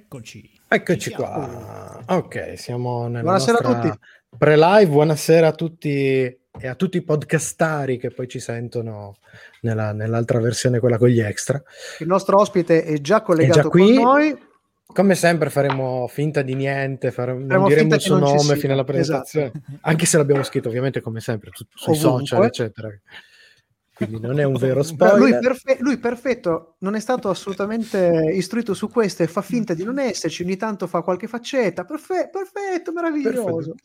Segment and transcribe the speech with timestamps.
[0.00, 0.48] Eccoci.
[0.68, 2.00] Eccoci qua.
[2.06, 3.98] Ok, siamo nella Buonasera a tutti.
[4.38, 4.86] pre-live.
[4.88, 5.90] Buonasera a tutti
[6.60, 9.16] e a tutti i podcastari che poi ci sentono
[9.62, 11.60] nella- nell'altra versione, quella con gli extra.
[11.98, 13.94] Il nostro ospite è già È collegato già qui.
[13.96, 14.38] con noi.
[14.86, 18.54] Come sempre faremo finta di niente, fare- non Faremo diremo finta il suo non nome
[18.56, 19.50] fino alla presentazione,
[19.80, 22.26] anche se l'abbiamo scritto ovviamente come sempre su- sui Ovunque.
[22.26, 22.88] social, eccetera.
[24.06, 25.40] Quindi non è un vero Lui, spoiler.
[25.40, 29.98] perfe- lui perfetto, non è stato assolutamente istruito su questo e fa finta di non
[29.98, 31.84] esserci, ogni tanto fa qualche faccetta.
[31.84, 33.74] Perfe- perfetto, meraviglioso.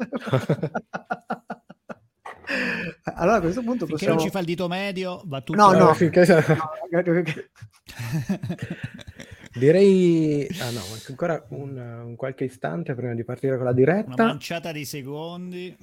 [3.16, 4.16] allora a questo punto Finché possiamo...
[4.16, 5.94] non ci fa il dito medio, va tutto No, no.
[5.94, 6.26] Finché-
[9.54, 13.80] Direi, ah no, manca ancora un, un qualche istante prima di partire con la Una
[13.80, 14.26] diretta.
[14.26, 15.76] manciata di secondi.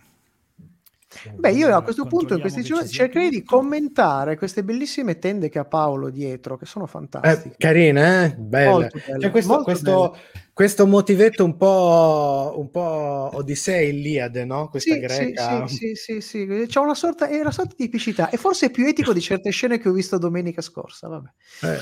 [1.37, 5.59] Beh, io a questo punto in questi giorni cercherei di commentare queste bellissime tende che
[5.59, 7.55] ha Paolo dietro, che sono Eh, fantastiche.
[7.59, 8.35] carine, eh?
[8.37, 8.71] Belle.
[8.71, 10.16] Molto belle, C'è questo, molto questo,
[10.52, 14.68] questo motivetto un po', un po' Odissea e Iliade, no?
[14.68, 15.66] Questa Sì, greca.
[15.66, 16.66] sì, sì, sì, sì, sì.
[16.66, 19.51] C'è una sorta, è una sorta di epicità e forse è più etico di certe
[19.51, 21.09] scene che ho visto domenica scorsa.
[21.09, 21.29] Vabbè.
[21.63, 21.80] Eh.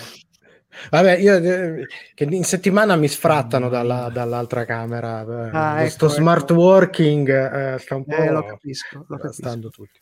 [0.90, 5.20] Vabbè, io eh, che in settimana mi sfrattano dalla- dall'altra camera.
[5.22, 6.60] eh, Ah, questo ecco, smart ecco.
[6.60, 9.68] working eh, sta un po' Eh, lo capisco, lo capisco.
[9.70, 10.00] tutti.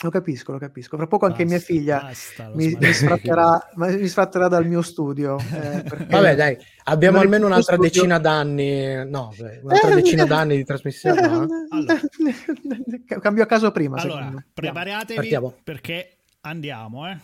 [0.00, 0.96] Lo capisco, lo capisco.
[0.96, 4.80] Fra poco anche mia Basta, figlia basta, lo mi, mi sfratterà, mi sfratterà dal mio
[4.80, 5.36] studio.
[5.40, 7.90] eh, Vabbè, dai, abbiamo almeno un'altra studio.
[7.90, 11.20] decina d'anni, no, beh, un'altra Eh, decina d'anni di trasmissione.
[11.20, 11.46] no?
[11.70, 11.98] Allora.
[13.20, 13.96] Cambio a caso prima.
[14.00, 15.52] Allora, preparatevi Partiamo.
[15.64, 17.18] perché andiamo, eh.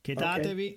[0.00, 0.76] Chetatevi.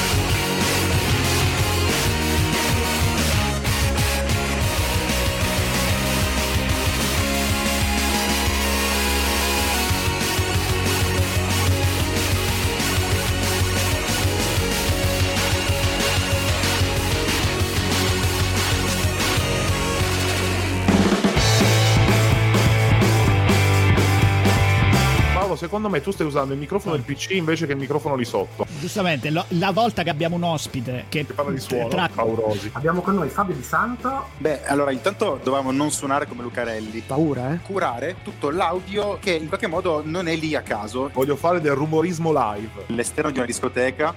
[25.71, 28.67] Secondo me tu stai usando il microfono del PC invece che il microfono lì sotto.
[28.81, 32.69] Giustamente, lo- la volta che abbiamo un ospite che Che parla di suono, tra- paurosi.
[32.73, 34.27] Abbiamo con noi Fabio Di Santo.
[34.37, 37.03] Beh, allora intanto dovevamo non suonare come Lucarelli.
[37.07, 37.59] Paura, eh?
[37.61, 41.09] Curare tutto l'audio che in qualche modo non è lì a caso.
[41.13, 42.83] Voglio fare del rumorismo live.
[42.87, 44.13] L'esterno di una discoteca.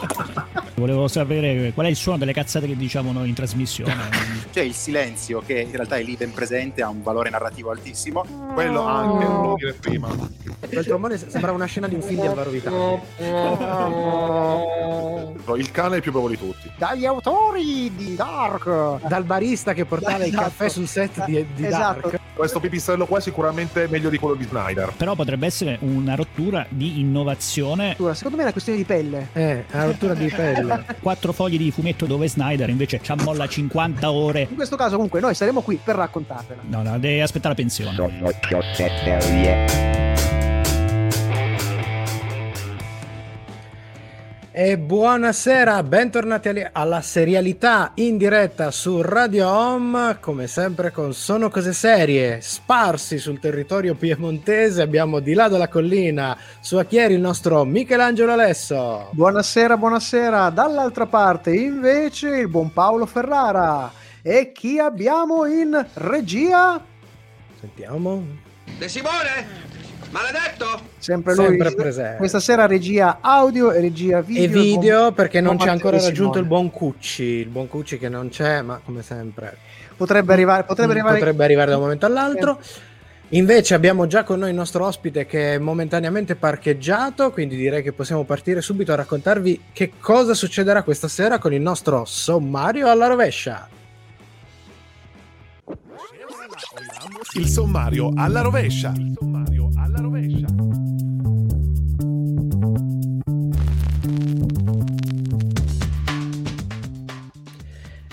[0.76, 3.94] Volevo sapere qual è il suono delle cazzate che diciamo noi in trasmissione.
[4.52, 8.24] C'è il silenzio che in realtà è lì ben presente, ha un valore narrativo altissimo.
[8.54, 10.08] Quello anche, non volevo dire prima.
[10.68, 13.02] Quel trombone sembra una scena di un film di Alvaro Vitale.
[15.56, 16.70] Il cane è il più bravo di tutti.
[16.76, 19.06] Dagli autori di Dark.
[19.06, 20.42] Dal barista che portava il Esatto.
[20.42, 22.00] caffè sul set di, di Esatto.
[22.08, 22.20] Dark.
[22.34, 24.92] Questo pipistrello qua è sicuramente meglio di quello di Snyder.
[24.96, 27.94] Però potrebbe essere una rottura di innovazione.
[28.12, 29.28] Secondo me è una questione di pelle.
[29.34, 30.63] Eh, è una rottura di pelle.
[31.00, 34.46] Quattro fogli di fumetto dove Snyder invece ci ammolla 50 ore.
[34.48, 36.62] In questo caso, comunque, noi saremo qui per raccontarvela.
[36.66, 37.94] No, no, deve aspettare la pensione.
[44.56, 51.72] E buonasera, bentornati alla serialità in diretta su Radio Home, come sempre con Sono Cose
[51.72, 58.30] Serie, sparsi sul territorio piemontese, abbiamo di là dalla collina, su Achieri il nostro Michelangelo
[58.30, 59.08] Alesso.
[59.10, 60.50] Buonasera, buonasera.
[60.50, 63.90] Dall'altra parte, invece, il buon Paolo Ferrara.
[64.22, 66.80] E chi abbiamo in regia?
[67.58, 68.24] Sentiamo.
[68.78, 69.73] De Simone?
[70.14, 70.80] Maledetto?
[70.98, 71.46] Sempre lui.
[71.46, 72.16] Sempre presente.
[72.18, 74.44] Questa sera regia audio e regia video.
[74.44, 78.08] E video perché non buon c'è ancora raggiunto il buon Cucci, il buon Cucci che
[78.08, 79.56] non c'è, ma come sempre
[79.96, 82.60] Potrebbe arrivare, potrebbe arrivare potrebbe arrivare da un momento all'altro.
[83.30, 87.92] Invece abbiamo già con noi il nostro ospite che è momentaneamente parcheggiato, quindi direi che
[87.92, 93.08] possiamo partire subito a raccontarvi che cosa succederà questa sera con il nostro sommario alla
[93.08, 93.68] rovescia.
[97.36, 98.92] Il sommario alla rovescia.
[98.96, 100.46] Il sommario alla rovescia.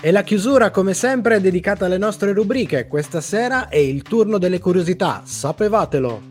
[0.00, 2.88] E la chiusura, come sempre, è dedicata alle nostre rubriche.
[2.88, 6.22] Questa sera è il turno delle curiosità, sapevatelo.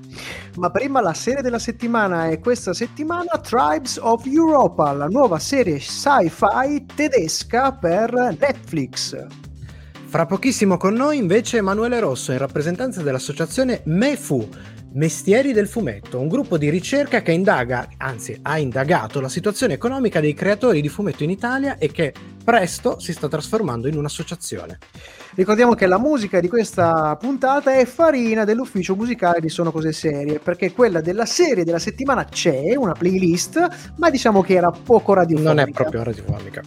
[0.58, 5.78] Ma prima la serie della settimana è questa settimana Tribes of Europa, la nuova serie
[5.78, 9.16] sci-fi tedesca per Netflix.
[10.12, 14.46] Fra pochissimo con noi invece Emanuele Rosso in rappresentanza dell'associazione MEFU,
[14.92, 20.20] Mestieri del Fumetto, un gruppo di ricerca che indaga, anzi ha indagato la situazione economica
[20.20, 22.14] dei creatori di fumetto in Italia e che
[22.44, 24.80] presto si sta trasformando in un'associazione.
[25.36, 30.40] Ricordiamo che la musica di questa puntata è farina dell'ufficio musicale di Sono Cose Serie,
[30.40, 35.54] perché quella della serie della settimana c'è, una playlist, ma diciamo che era poco radiofonica.
[35.54, 36.62] Non è proprio radiofonica.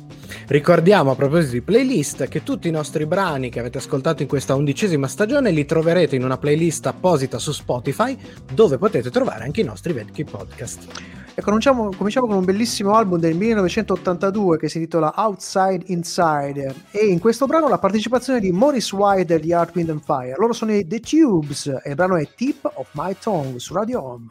[0.47, 4.55] Ricordiamo a proposito di playlist che tutti i nostri brani che avete ascoltato in questa
[4.55, 8.17] undicesima stagione li troverete in una playlist apposita su Spotify
[8.53, 11.14] dove potete trovare anche i nostri vecchi podcast.
[11.37, 17.07] E cominciamo, cominciamo con un bellissimo album del 1982 che si intitola Outside Inside e
[17.07, 20.37] in questo brano la partecipazione di Maurice White degli Art Wind and Fire.
[20.39, 24.01] Loro sono i The Tubes e il brano è Tip of My Tongue su Radio
[24.05, 24.27] Home.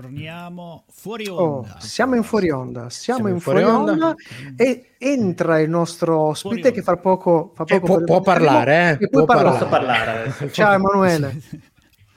[0.00, 1.76] Torniamo fuori Oh, onda.
[1.78, 4.14] siamo in fuori onda, siamo, Siamo in fuori onda,
[4.56, 8.98] e entra il nostro ospite Fuori che fra poco, fra Eh, poco può- può parlare,
[9.00, 9.58] eh, può parlare.
[9.58, 10.50] Posso parlare adesso?
[10.50, 11.40] Ciao Emanuele.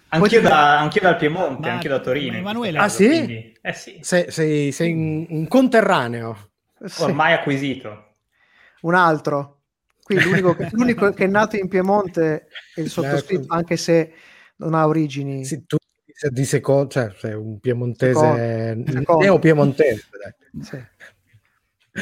[0.09, 2.31] Anch'io da, anch'io dal Piemonte, Ma- anch'io da Torino.
[2.33, 3.53] in Emanuele- Ah, sì?
[3.61, 6.49] eh sì, Sei, sei- sei un, un conterraneo.
[6.83, 8.05] Sì, ormai acquisito.
[8.81, 9.59] un altro.
[10.01, 14.13] Qui l'unico, che- l'unico che è nato in Piemonte è il sottoscritto, anche se
[14.57, 15.43] non ha origini.
[15.43, 15.76] Sì, tu
[16.31, 19.21] di secondo, cioè sei un piemontese, Secondo.
[19.21, 20.03] Neo-piemontese.
[20.21, 20.63] dai.
[20.63, 20.83] Sì.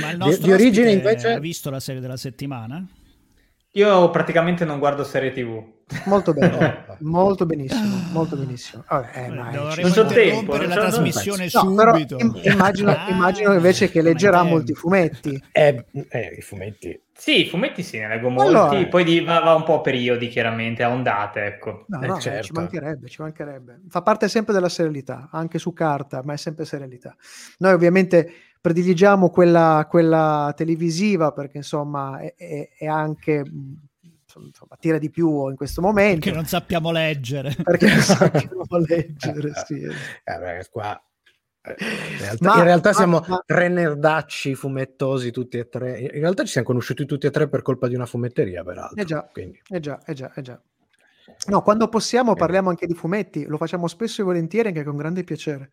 [0.01, 2.85] Ma il Di- nostro di origine, ospite invece- ha visto la serie della settimana?
[3.75, 5.61] Io praticamente non guardo serie TV.
[6.05, 8.85] Molto bene, molto benissimo, molto benissimo.
[8.87, 12.17] Vabbè, eh, ma è- Dovremmo non interrompere tempo, non la trasmissione No, però subito.
[12.43, 15.39] immagino, Ah, immagino invece che leggerà molti fumetti.
[15.51, 16.99] Eh, eh, i fumetti.
[17.13, 19.81] Sì, i fumetti sì, ne leggo molti, Allora- poi di- va, va un po' a
[19.81, 21.83] periodi chiaramente, a ondate, ecco.
[21.89, 22.43] No, Eh, no, certo.
[22.43, 23.81] ci mancherebbe, ci mancherebbe.
[23.89, 27.13] Fa parte sempre della serialità, anche su carta, ma è sempre serialità.
[27.59, 28.31] Noi ovviamente
[28.65, 33.43] prediligiamo quella, quella televisiva perché insomma è, è- è anche
[34.37, 37.55] insomma, tira di più in questo momento Che non sappiamo leggere.
[37.61, 39.51] perché non sappiamo leggere.
[39.67, 39.83] Sì.
[39.83, 40.99] Eh, beh, qua,
[41.61, 45.99] eh, in realtà, Ma- in realtà ma- siamo ma- tre nerdacci fumettosi tutti e tre.
[45.99, 48.99] In realtà ci siamo conosciuti tutti e tre per colpa di una fumetteria, peraltro.
[48.99, 49.29] Eh già.
[49.31, 50.59] Quindi, Eh già, eh già, eh già.
[51.49, 55.23] No, quando possiamo parliamo anche di fumetti, lo facciamo spesso e volentieri anche con grande
[55.23, 55.69] piacere.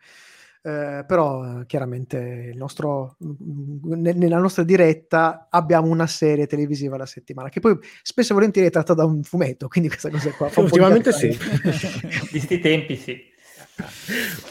[0.65, 6.95] Eh, però eh, chiaramente il nostro, mm, ne- nella nostra diretta abbiamo una serie televisiva
[6.95, 10.31] alla settimana che poi spesso e volentieri è tratta da un fumetto, quindi questa cosa
[10.31, 11.27] qua fa ultimamente sì.
[12.31, 13.21] Di sti tempi sì.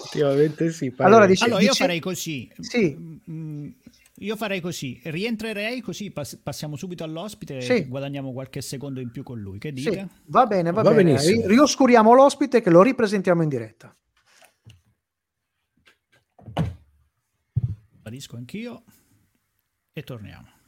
[0.02, 0.94] ultimamente sì.
[0.98, 2.52] Allora, pare- dice- Allora, io dice- farei così.
[2.60, 2.98] Sì.
[3.30, 3.68] Mm,
[4.22, 7.72] Io farei così, rientrerei così pass- passiamo subito all'ospite Sì.
[7.72, 9.58] e guadagniamo qualche secondo in più con lui.
[9.58, 10.08] Che Sì, dite?
[10.26, 11.04] va bene, va, Va bene.
[11.14, 11.42] benissimo.
[11.42, 13.96] Ri- rioscuriamo l'ospite che lo ripresentiamo in diretta.
[17.94, 18.84] Sparisco anch'io
[19.94, 20.60] e torniamo.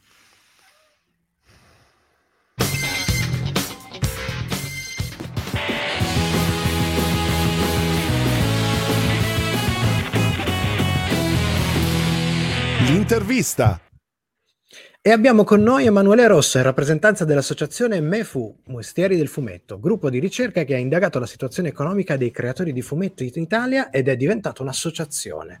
[12.86, 13.80] L'intervista.
[15.06, 20.18] E abbiamo con noi Emanuele Rosso, in rappresentanza dell'associazione MEFU, Mestieri del Fumetto, gruppo di
[20.18, 24.16] ricerca che ha indagato la situazione economica dei creatori di fumetti in Italia ed è
[24.16, 25.60] diventato un'associazione.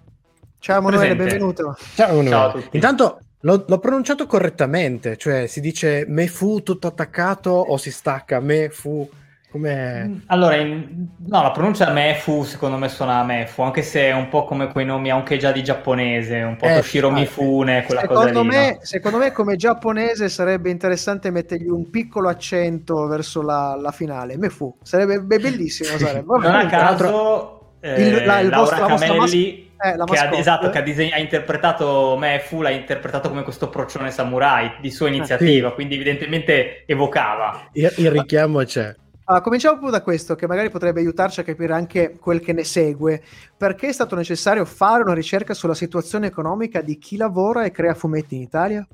[0.58, 1.36] Ciao Emanuele, Presente.
[1.36, 1.76] benvenuto.
[1.94, 2.30] Ciao, Emanuele.
[2.30, 2.76] Ciao a tutti.
[2.76, 9.10] Intanto l'ho, l'ho pronunciato correttamente, cioè si dice MEFU tutto attaccato o si stacca MEFU?
[9.54, 10.22] Come...
[10.26, 14.42] Allora, in- no, la pronuncia Mefu secondo me suona Mefu, anche se è un po'
[14.44, 17.08] come quei nomi anche già di giapponese, un po' Eh, Toshiro.
[17.12, 18.48] Mifune, quella cosa Secondo lì.
[18.48, 18.78] me, no?
[18.80, 24.36] secondo me, come giapponese, sarebbe interessante mettergli un piccolo accento verso la, la finale.
[24.36, 25.96] Me fu, sarebbe be- bellissimo.
[25.98, 26.24] Sarebbe.
[26.26, 30.78] Non a caso, eh, Il- la- il Laura vostro- Camelli, eh, che ha, esatto, che
[30.78, 35.94] ha, diseg- ha interpretato Mefu, l'ha interpretato come questo procione samurai di sua iniziativa, quindi
[35.94, 37.68] evidentemente evocava.
[37.74, 38.92] Il, il richiamo c'è.
[39.26, 42.64] Allora, cominciamo proprio da questo, che magari potrebbe aiutarci a capire anche quel che ne
[42.64, 43.22] segue.
[43.56, 47.94] Perché è stato necessario fare una ricerca sulla situazione economica di chi lavora e crea
[47.94, 48.86] fumetti in Italia?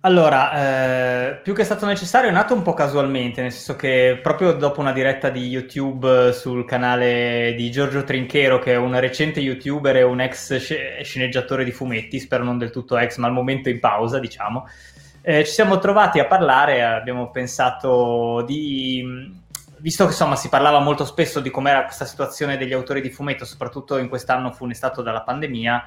[0.00, 4.18] Allora, eh, più che è stato necessario, è nato un po' casualmente, nel senso che
[4.22, 9.40] proprio dopo una diretta di YouTube sul canale di Giorgio Trinchero, che è un recente
[9.40, 13.32] YouTuber e un ex sce- sceneggiatore di fumetti, spero non del tutto ex, ma al
[13.32, 14.66] momento in pausa, diciamo,
[15.28, 19.34] eh, ci siamo trovati a parlare, abbiamo pensato di...
[19.78, 23.44] Visto che insomma si parlava molto spesso di com'era questa situazione degli autori di fumetto,
[23.44, 25.84] soprattutto in quest'anno funestato dalla pandemia,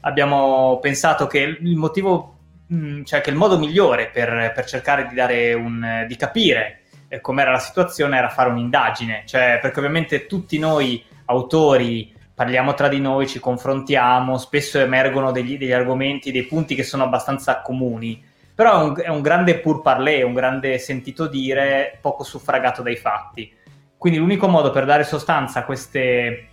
[0.00, 5.52] abbiamo pensato che il motivo mh, cioè che il modo migliore per, per cercare di
[5.52, 11.04] un di capire eh, com'era la situazione era fare un'indagine, cioè perché ovviamente tutti noi
[11.26, 16.84] autori parliamo tra di noi, ci confrontiamo, spesso emergono degli, degli argomenti, dei punti che
[16.84, 18.24] sono abbastanza comuni,
[18.58, 22.96] però è un, è un grande pur parler, un grande sentito dire poco suffragato dai
[22.96, 23.54] fatti.
[23.96, 26.48] Quindi l'unico modo per dare sostanza a queste,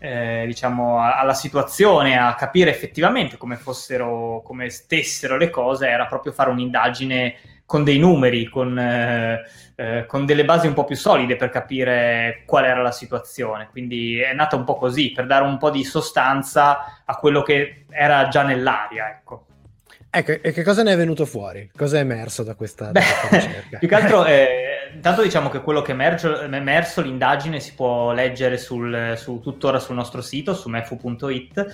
[0.00, 6.32] eh, diciamo, alla situazione, a capire effettivamente come fossero, come stessero le cose, era proprio
[6.32, 9.42] fare un'indagine con dei numeri, con, eh,
[9.76, 13.68] eh, con delle basi un po' più solide per capire qual era la situazione.
[13.70, 17.84] Quindi è nata un po' così, per dare un po' di sostanza a quello che
[17.90, 19.46] era già nell'aria, ecco.
[20.16, 21.70] Ecco, e che cosa ne è venuto fuori?
[21.76, 23.78] Cosa è emerso da questa, da questa Beh, ricerca?
[23.78, 28.12] più che altro, eh, intanto diciamo che quello che è è emerso, l'indagine si può
[28.12, 31.66] leggere sul, su, tuttora sul nostro sito, su mefu.it,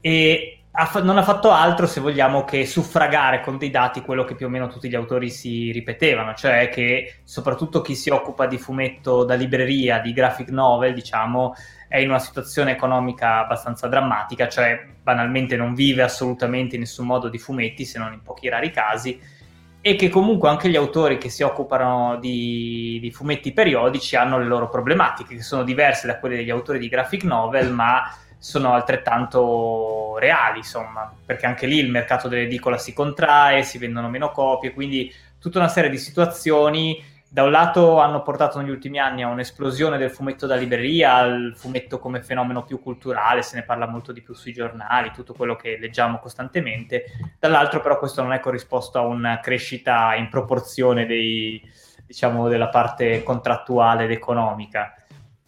[0.00, 4.34] e ha non ha fatto altro, se vogliamo, che suffragare con dei dati quello che
[4.34, 8.56] più o meno tutti gli autori si ripetevano, cioè che soprattutto chi si occupa di
[8.56, 11.54] fumetto da libreria, di graphic novel, diciamo,
[11.88, 17.28] è in una situazione economica abbastanza drammatica, cioè banalmente non vive assolutamente in nessun modo
[17.28, 19.20] di fumetti, se non in pochi rari casi,
[19.78, 24.46] e che comunque anche gli autori che si occupano di, di fumetti periodici hanno le
[24.46, 28.04] loro problematiche, che sono diverse da quelle degli autori di graphic novel, ma
[28.42, 34.32] sono altrettanto reali, insomma, perché anche lì il mercato dell'edicola si contrae, si vendono meno
[34.32, 39.22] copie, quindi tutta una serie di situazioni da un lato hanno portato negli ultimi anni
[39.22, 43.86] a un'esplosione del fumetto da libreria, al fumetto come fenomeno più culturale, se ne parla
[43.86, 47.04] molto di più sui giornali, tutto quello che leggiamo costantemente,
[47.38, 51.62] dall'altro però questo non è corrisposto a una crescita in proporzione dei,
[52.04, 54.96] diciamo, della parte contrattuale ed economica.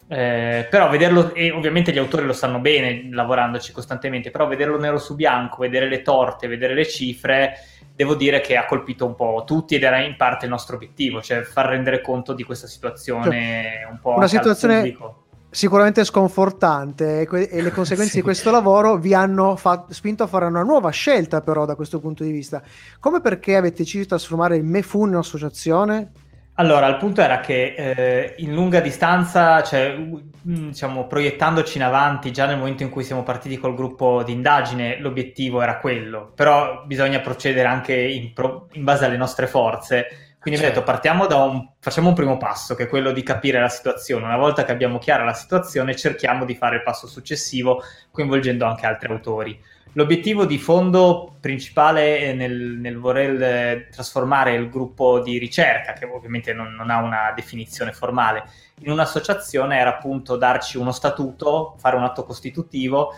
[0.07, 4.99] Eh, però vederlo, e ovviamente gli autori lo sanno bene lavorandoci costantemente, però vederlo nero
[4.99, 7.53] su bianco, vedere le torte, vedere le cifre,
[7.95, 11.21] devo dire che ha colpito un po' tutti ed era in parte il nostro obiettivo,
[11.21, 15.23] cioè far rendere conto di questa situazione un po' Una situazione pubblico.
[15.49, 18.17] sicuramente sconfortante e, que- e le conseguenze Sì.
[18.19, 21.99] di questo lavoro vi hanno fa- spinto a fare una nuova scelta però da questo
[21.99, 22.61] punto di vista.
[22.99, 26.11] Come perché avete deciso di trasformare il MEFU in un'associazione?
[26.57, 30.21] Allora, il punto era che eh, in lunga distanza, cioè, mh,
[30.69, 34.97] diciamo, proiettandoci in avanti, già nel momento in cui siamo partiti col gruppo di indagine,
[34.99, 40.07] l'obiettivo era quello, però bisogna procedere anche in, pro- in base alle nostre forze.
[40.39, 40.79] Quindi Certo.
[40.79, 44.23] detto, partiamo da un, facciamo un primo passo, che è quello di capire la situazione.
[44.25, 47.81] Una volta che abbiamo chiara la situazione, cerchiamo di fare il passo successivo,
[48.11, 49.59] coinvolgendo anche altri autori.
[49.93, 56.05] L'obiettivo di fondo principale è nel, nel voler eh, trasformare il gruppo di ricerca, che
[56.05, 58.43] ovviamente non, non ha una definizione formale,
[58.81, 63.13] in un'associazione era appunto darci uno statuto, fare un atto costitutivo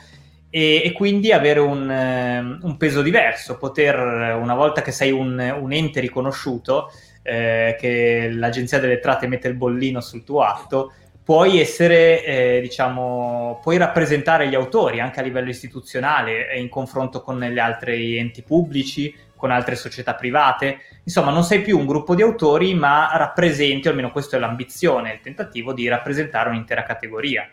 [0.50, 5.12] e, e quindi avere un, eh, un peso diverso, poter, eh, una volta che sei
[5.12, 6.92] un, un ente riconosciuto,
[7.24, 10.94] eh, che l'agenzia delle entrate mette il bollino sul tuo atto,
[11.28, 17.38] puoi essere, eh, diciamo, puoi rappresentare gli autori anche a livello istituzionale in confronto con
[17.42, 20.78] gli altri enti pubblici, con altre società private.
[21.04, 25.20] Insomma, non sei più un gruppo di autori, ma rappresenti, almeno questa è l'ambizione, il
[25.20, 27.46] tentativo di rappresentare un'intera categoria.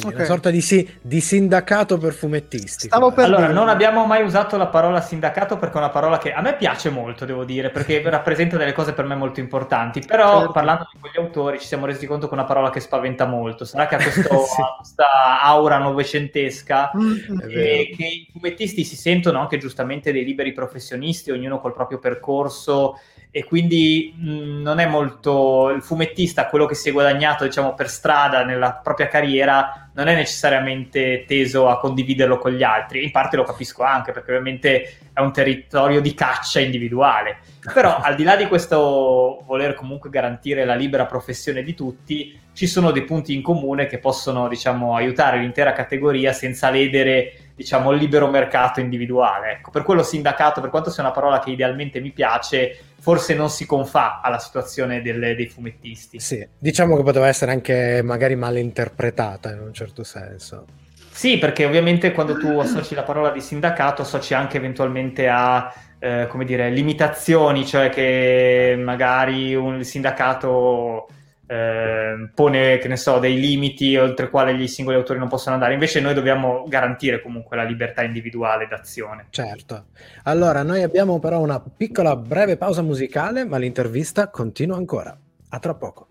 [0.00, 0.14] Quindi Ok.
[0.20, 2.86] una sorta di, si- di sindacato per fumettisti.
[2.86, 3.52] Stavo per- Allora, dire.
[3.52, 6.88] non abbiamo mai usato la parola sindacato perché è una parola che a me piace
[6.90, 10.00] molto, devo dire, perché rappresenta delle cose per me molto importanti.
[10.06, 10.52] Però Certo.
[10.52, 13.64] parlando con gli autori ci siamo resi conto che è una parola che spaventa molto.
[13.64, 14.62] Sarà che ha questo- Sì.
[14.76, 17.50] questa aura novecentesca Mm, vero.
[17.60, 22.98] e che i fumettisti si sentono anche giustamente dei liberi professionisti, ognuno col proprio percorso
[23.30, 27.88] e quindi mh, non è molto il fumettista, quello che si è guadagnato diciamo per
[27.88, 33.04] strada nella propria carriera, non è necessariamente teso a condividerlo con gli altri.
[33.04, 37.38] In parte lo capisco anche perché ovviamente è un territorio di caccia individuale.
[37.72, 42.66] Però al di là di questo voler comunque garantire la libera professione di tutti, ci
[42.66, 47.98] sono dei punti in comune che possono, diciamo, aiutare l'intera categoria senza ledere, diciamo, il
[47.98, 49.50] libero mercato individuale.
[49.54, 53.50] Ecco, per quello sindacato, per quanto sia una parola che idealmente mi piace, forse non
[53.50, 56.20] si confà alla situazione delle- dei fumettisti.
[56.20, 60.66] Sì, diciamo che poteva essere anche magari male interpretata in un certo senso.
[61.10, 66.28] Sì, perché ovviamente quando tu associ la parola di sindacato associ anche eventualmente a, eh,
[66.28, 71.08] come dire, limitazioni, cioè che magari un sindacato
[71.50, 75.54] eh, pone, che ne so, dei limiti oltre i quali gli singoli autori non possono
[75.54, 75.72] andare.
[75.72, 79.28] Invece noi dobbiamo garantire comunque la libertà individuale d'azione.
[79.30, 79.86] Certo.
[80.24, 85.18] Allora, noi abbiamo però una piccola breve pausa musicale, ma l'intervista continua ancora.
[85.50, 86.06] A tra poco.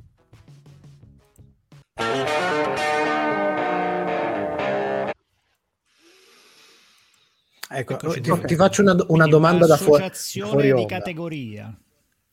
[7.70, 11.78] Ecco, Eccoci ti, ti faccio una, una domanda da fuori, fuori di categoria.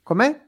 [0.02, 0.40] Com'è?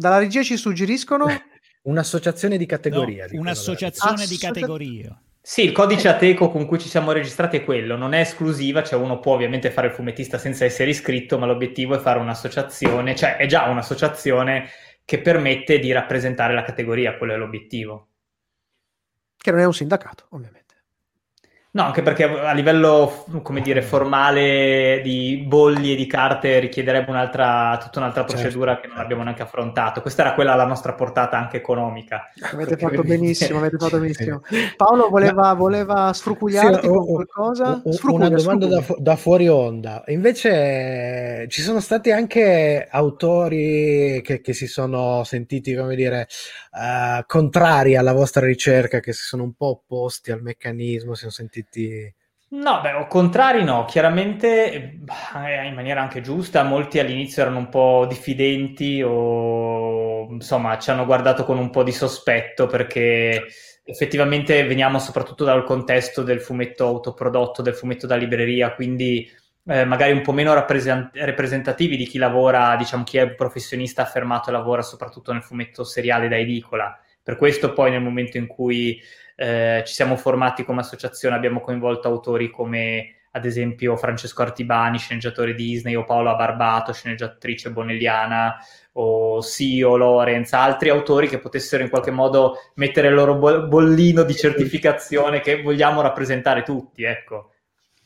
[0.00, 1.26] Dalla regia ci suggeriscono
[1.82, 3.26] Un'associazione di categoria.
[3.30, 5.22] No, un'associazione di categoria.
[5.42, 8.98] Sì, il codice Ateco con cui ci siamo registrati è quello, non è esclusiva, cioè
[8.98, 13.36] uno può ovviamente fare il fumettista senza essere iscritto, ma l'obiettivo è fare un'associazione, cioè
[13.36, 14.68] è già un'associazione
[15.04, 18.08] che permette di rappresentare la categoria, quello è l'obiettivo.
[19.36, 20.59] Che non è un sindacato, ovviamente.
[21.72, 27.78] No, anche perché a livello, come dire, formale di bolli e di carte richiederebbe un'altra,
[27.80, 28.40] tutta un'altra Certo.
[28.40, 30.00] procedura che non abbiamo neanche affrontato.
[30.00, 32.28] Questa era quella alla nostra portata anche economica.
[32.52, 34.40] Avete fatto benissimo, avete fatto benissimo.
[34.76, 37.80] Paolo voleva, voleva sfrucugliarti Sì, con oh, qualcosa?
[37.88, 40.02] Sfrucuglia, una domanda da, fu- da fuori onda.
[40.08, 46.26] Invece eh, ci sono stati anche autori che, che si sono sentiti, come dire,
[46.72, 51.30] eh, contrari alla vostra ricerca, che si sono un po' opposti al meccanismo, si sono
[51.30, 51.59] sentiti...
[52.52, 58.06] No, beh, contrari no, chiaramente eh, in maniera anche giusta, molti all'inizio erano un po'
[58.08, 63.46] diffidenti o insomma ci hanno guardato con un po' di sospetto perché
[63.84, 69.30] effettivamente veniamo soprattutto dal contesto del fumetto autoprodotto, del fumetto da libreria, quindi
[69.66, 74.02] eh, magari un po' meno rappresent- rappresentativi di chi lavora, diciamo chi è un professionista
[74.02, 76.98] affermato e lavora soprattutto nel fumetto seriale da edicola.
[77.22, 79.00] Per questo poi nel momento in cui
[79.40, 85.54] eh, ci siamo formati come associazione, abbiamo coinvolto autori come ad esempio Francesco Artibani, sceneggiatore
[85.54, 88.56] Disney, o Paola Barbato, sceneggiatrice bonelliana,
[88.94, 94.24] o Sio, Lorenz, altri autori che potessero in qualche modo mettere il loro bo- bollino
[94.24, 97.52] di certificazione che vogliamo rappresentare tutti, ecco.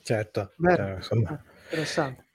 [0.02, 1.42] Certo, Beh, cioè, insomma.
[1.62, 2.26] Interessante.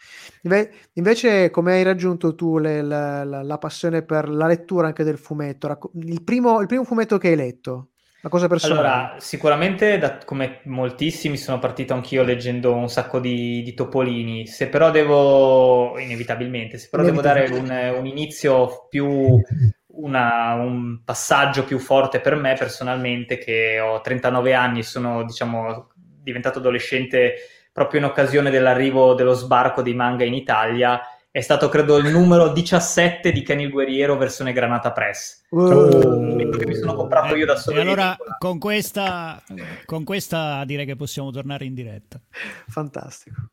[0.41, 5.03] Inve- invece, come hai raggiunto tu le- la, la- la passione per la lettura anche
[5.03, 5.68] del fumetto?
[5.68, 7.89] Racco- il, primo, il primo fumetto che hai letto?
[8.21, 8.79] La cosa personale?
[8.81, 14.67] Allora, sicuramente da- come moltissimi sono partito anch'io leggendo un sacco di, di topolini, se
[14.67, 19.41] però devo, inevitabilmente, se però devo dare un, un inizio più,
[19.88, 25.88] una- un passaggio più forte per me personalmente, che ho 39 anni e sono, diciamo,
[25.95, 27.35] diventato adolescente
[27.71, 32.51] proprio in occasione dell'arrivo dello sbarco dei manga in Italia, è stato credo il numero
[32.51, 35.43] 17 di Kenny il Guerriero versione Granata Press.
[35.50, 37.77] Uh, libro che mi sono comprato io da solo.
[37.77, 39.41] E allora con questa,
[39.86, 42.19] con questa direi che possiamo tornare in diretta.
[42.67, 43.50] fantastico.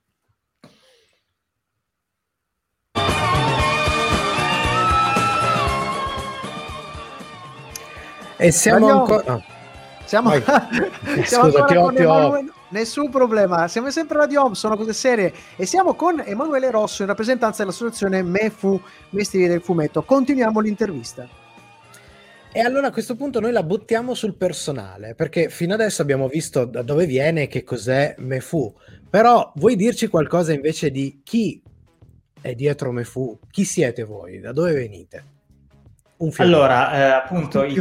[8.39, 9.43] E siamo ancora...
[10.05, 10.43] Siamo, Vai.
[11.25, 15.33] siamo Scusa, ancora ti ho- ti Nessun problema, siamo sempre Radio Home, sono cose serie
[15.55, 20.03] e siamo con Emanuele Rosso in rappresentanza dell'associazione MEFU, Mestieri del Fumetto.
[20.03, 21.29] Continuiamo l'intervista.
[22.53, 26.65] E allora a questo punto noi la buttiamo sul personale, perché fino adesso abbiamo visto
[26.65, 28.75] da dove viene e che cos'è Mefu.
[29.09, 31.63] Però vuoi dirci qualcosa invece di chi
[32.41, 33.39] è dietro Mefu?
[33.49, 34.41] Chi siete voi?
[34.41, 35.36] Da dove venite?
[36.39, 37.79] Allora, eh, appunto, i,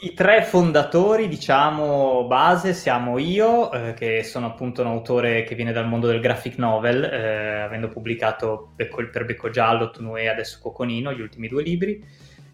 [0.00, 5.72] i- tre fondatori, diciamo, base siamo io, eh, che sono appunto un autore che viene
[5.72, 10.58] dal mondo del graphic novel, eh, avendo pubblicato Becco- per Becco Giallo, Tunue e adesso
[10.62, 12.02] Coconino, gli ultimi due libri.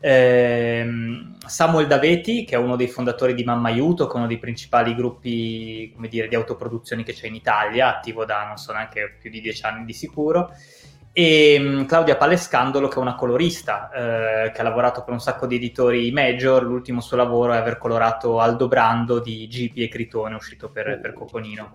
[0.01, 4.39] Ehm, Samuel Daveti, che è uno dei fondatori di Mamma Aiuto, che è uno dei
[4.39, 9.17] principali gruppi, come dire, di autoproduzioni che c'è in Italia, attivo da, non so, neanche
[9.21, 10.51] più di dieci anni di sicuro
[11.17, 15.47] e mh, Claudia Palescandolo che è una colorista eh, che ha lavorato per un sacco
[15.47, 20.35] di editori major, l'ultimo suo lavoro è aver colorato Aldo Brando di Gipi e Critone
[20.35, 21.71] uscito per, per Coconino.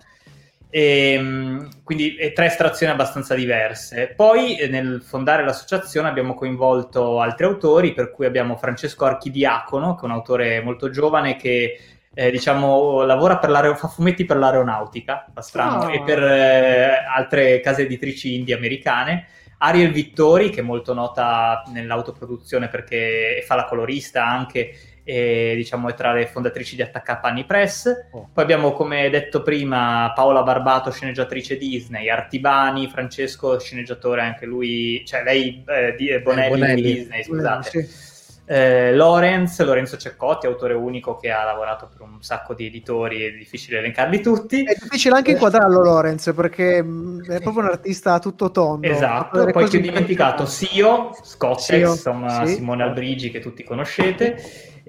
[0.68, 4.12] E, mh, quindi e tre estrazioni abbastanza diverse.
[4.14, 10.02] Poi eh, nel fondare l'associazione abbiamo coinvolto altri autori, per cui abbiamo Francesco Archidiacono, che
[10.02, 11.78] è un autore molto giovane che
[12.12, 15.92] eh, diciamo lavora per l'aereo- fa fumetti per l'aeronautica, fa strano, Ah.
[15.94, 19.26] e per eh, altre case editrici indie americane.
[19.62, 24.72] Ariel Vittori, che è molto nota nell'autoproduzione perché fa la colorista anche,
[25.04, 28.06] e, diciamo è tra le fondatrici di Attaccapanni Press.
[28.12, 28.30] Oh.
[28.32, 35.22] Poi abbiamo, come detto prima, Paola Barbato, sceneggiatrice Disney, Artibani, Francesco, sceneggiatore anche lui, cioè
[35.22, 36.80] lei, eh, di, eh, Bonelli, Bonelli.
[36.82, 37.70] Disney, scusate.
[37.84, 38.08] Sì.
[38.52, 43.30] Eh, Lorenz, Lorenzo Ceccotti, autore unico che ha lavorato per un sacco di editori, è
[43.30, 44.64] difficile elencarli tutti.
[44.64, 48.88] È difficile anche inquadrarlo Lorenz perché mh, è proprio un artista a tutto tondo.
[48.88, 52.54] Esatto, poi che ho dimenticato Sio, Scottex, Sio, insomma sì.
[52.54, 54.42] Simone Albrigi che tutti conoscete.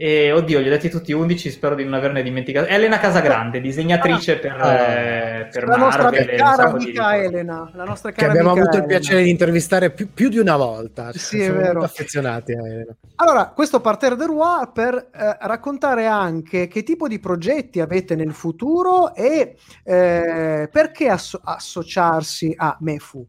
[0.03, 2.65] E oddio, li ho detti tutti 11, spero di non averne dimenticato.
[2.67, 4.73] Elena Casagrande, disegnatrice per, Ah.
[4.73, 6.27] eh, per La nostra Marvel.
[6.31, 7.17] un cara amica.
[7.17, 8.97] Elena, la nostra che cara abbiamo amica avuto il Elena.
[8.99, 11.11] piacere di intervistare più, più di una volta.
[11.13, 11.71] Sì, è Siamo vero.
[11.73, 12.95] molto affezionati a Elena.
[13.17, 18.33] Allora, questo parterre de Roi per eh, raccontare anche che tipo di progetti avete nel
[18.33, 23.23] futuro e eh, perché asso- associarsi a MEFU.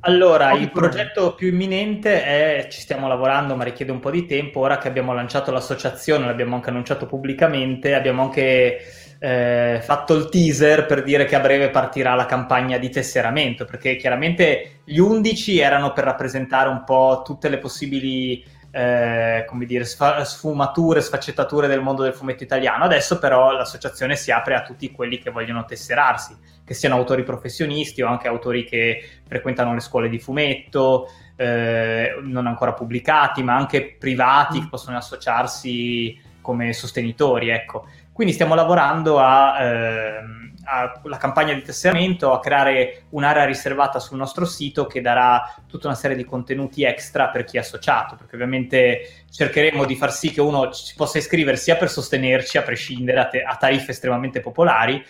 [0.00, 4.60] Allora, il progetto più imminente è, ci stiamo lavorando, ma richiede un po' di tempo.
[4.60, 8.78] Ora che abbiamo lanciato l'associazione, l'abbiamo anche annunciato pubblicamente, abbiamo anche
[9.18, 13.96] eh, fatto il teaser per dire che a breve partirà la campagna di tesseramento, perché
[13.96, 21.00] chiaramente gli 11 erano per rappresentare un po' tutte le possibili eh, come dire, sfumature,
[21.00, 22.84] sfaccettature del mondo del fumetto italiano.
[22.84, 28.02] Adesso però l'associazione si apre a tutti quelli che vogliono tesserarsi, che siano autori professionisti
[28.02, 33.96] o anche autori che frequentano le scuole di fumetto, eh, non ancora pubblicati, ma anche
[33.98, 37.86] privati che possono associarsi come sostenitori, ecco.
[38.12, 40.37] Quindi stiamo lavorando a, ehm,
[40.68, 45.96] alla campagna di tesseramento, a creare un'area riservata sul nostro sito che darà tutta una
[45.96, 50.42] serie di contenuti extra per chi è associato, perché ovviamente cercheremo di far sì che
[50.42, 55.02] uno ci possa iscrivere sia per sostenerci, a prescindere, a, te- a tariffe estremamente popolari,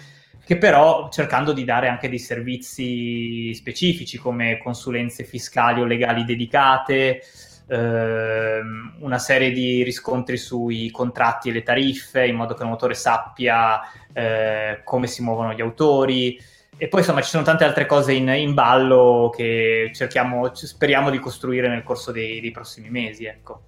[0.44, 7.20] che però cercando di dare anche dei servizi specifici come consulenze fiscali o legali dedicate,
[7.68, 12.94] ehm, una serie di riscontri sui contratti e le tariffe, in modo che un autore
[12.94, 13.80] sappia
[14.12, 16.38] eh, come si muovono gli autori.
[16.80, 21.18] E poi insomma ci sono tante altre cose in, in ballo che cerchiamo, speriamo di
[21.18, 23.24] costruire nel corso dei, dei prossimi mesi.
[23.24, 23.62] Ecco.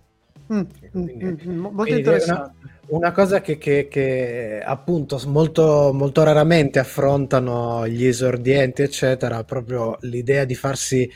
[0.53, 2.59] Mm, Quindi- mm, mm, molto quindi interessante.
[2.89, 10.45] Una cosa che, che- che, appunto molto, molto raramente affrontano gli esordienti, eccetera, proprio l'idea
[10.45, 11.09] di farsi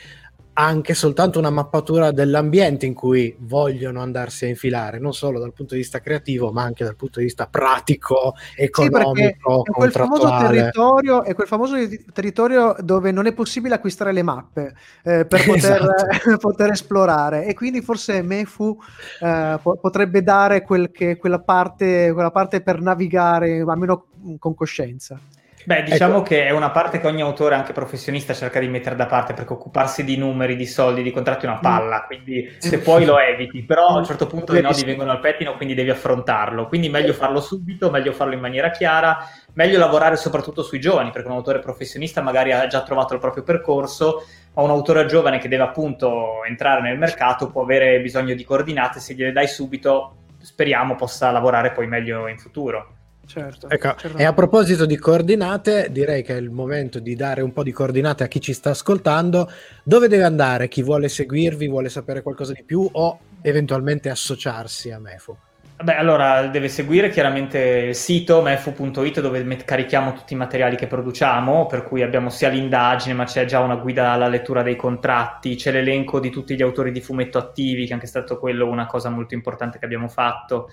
[0.57, 5.73] anche soltanto una mappatura dell'ambiente in cui vogliono andarsi a infilare, non solo dal punto
[5.73, 10.29] di vista creativo, ma anche dal punto di vista pratico, Sì, economico, è quel famoso
[10.37, 11.75] territorio, è quel famoso
[12.13, 16.37] territorio dove non è possibile acquistare le mappe eh, per poter, Esatto.
[16.39, 18.77] poter esplorare e quindi forse Mefu
[19.21, 24.05] eh, po- potrebbe dare quel che- quella, parte, quella parte per navigare almeno
[24.39, 25.19] con coscienza.
[25.65, 26.23] Beh, diciamo Ecco.
[26.23, 29.53] che è una parte che ogni autore, anche professionista, cerca di mettere da parte perché
[29.53, 32.03] occuparsi di numeri, di soldi, di contratti è una palla.
[32.05, 35.55] Quindi se puoi lo eviti, però a un certo punto i nodi vengono al pettino,
[35.55, 36.67] quindi devi affrontarlo.
[36.67, 41.27] Quindi meglio farlo subito, meglio farlo in maniera chiara, meglio lavorare soprattutto sui giovani, perché
[41.27, 44.23] un autore professionista magari ha già trovato il proprio percorso,
[44.53, 48.99] ma un autore giovane che deve appunto entrare nel mercato può avere bisogno di coordinate,
[48.99, 52.94] se gliele dai subito speriamo possa lavorare poi meglio in futuro.
[53.25, 53.69] Certo.
[53.69, 54.17] Ecco, certo.
[54.17, 57.71] e a proposito di coordinate, direi che è il momento di dare un po' di
[57.71, 59.49] coordinate a chi ci sta ascoltando.
[59.83, 60.67] Dove deve andare?
[60.67, 65.35] Chi vuole seguirvi, vuole sapere qualcosa di più o eventualmente associarsi a Mefu?
[65.77, 70.87] Beh, allora deve seguire chiaramente il sito mefu.it dove met- carichiamo tutti i materiali che
[70.87, 75.55] produciamo, per cui abbiamo sia l'indagine, ma c'è già una guida alla lettura dei contratti,
[75.55, 78.85] c'è l'elenco di tutti gli autori di fumetto attivi, che è anche stato quello una
[78.85, 80.69] cosa molto importante che abbiamo fatto.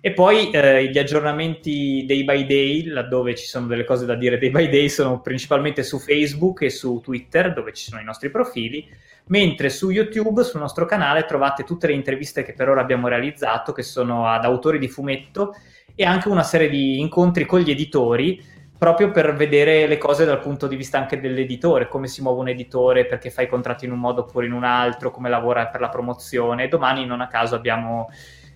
[0.00, 4.38] E poi eh, gli aggiornamenti day by day, laddove ci sono delle cose da dire
[4.38, 8.30] day by day, sono principalmente su Facebook e su Twitter, dove ci sono i nostri
[8.30, 8.88] profili,
[9.28, 13.72] mentre su YouTube, sul nostro canale, trovate tutte le interviste che per ora abbiamo realizzato,
[13.72, 15.54] che sono ad autori di fumetto,
[15.94, 18.42] e anche una serie di incontri con gli editori,
[18.78, 22.48] proprio per vedere le cose dal punto di vista anche dell'editore, come si muove un
[22.48, 25.80] editore, perché fa i contratti in un modo oppure in un altro, come lavora per
[25.80, 26.68] la promozione.
[26.68, 28.08] Domani, non a caso, abbiamo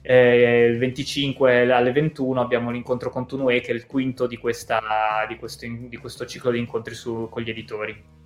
[0.02, 4.80] eh, il 25 alle 21 abbiamo l'incontro con Tunue, che è il quinto di, questa,
[5.28, 8.19] di, questo, di questo ciclo di incontri su- con gli editori.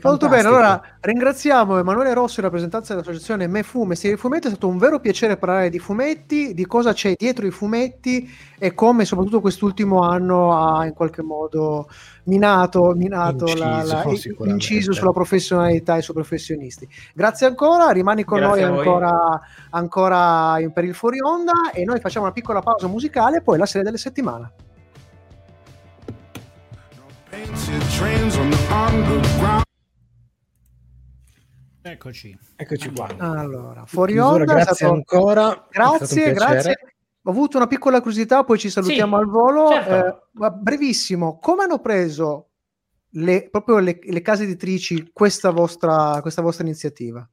[0.00, 4.50] Molto bene, allora ringraziamo Emanuele Rossi in rappresentanza dell'associazione Me Fu Mestieri di Fumetti, è
[4.50, 9.04] stato un vero piacere parlare di fumetti, di cosa c'è dietro i fumetti e come
[9.04, 11.88] soprattutto quest'ultimo anno ha in qualche modo
[12.24, 14.50] minato, minato la- Inciso, la- sicuramente.
[14.52, 16.88] inciso sulla professionalità e sui professionisti.
[17.12, 22.26] Grazie ancora, rimani con Grazie noi ancora, ancora per il fuori onda e noi facciamo
[22.26, 24.52] una piccola pausa musicale e poi la serie delle settimane.
[31.82, 32.38] Eccoci.
[32.56, 33.08] Eccoci qua.
[33.18, 35.66] Allora, fuori Chiusura, onda, grazie stato- ancora.
[35.70, 36.74] Grazie, grazie.
[37.22, 39.68] Ho avuto una piccola curiosità, poi ci salutiamo Sì, al volo.
[39.70, 40.28] certo.
[40.44, 42.48] Eh, brevissimo, come hanno preso
[43.12, 47.26] le, proprio le, le case editrici questa vostra, questa vostra iniziativa?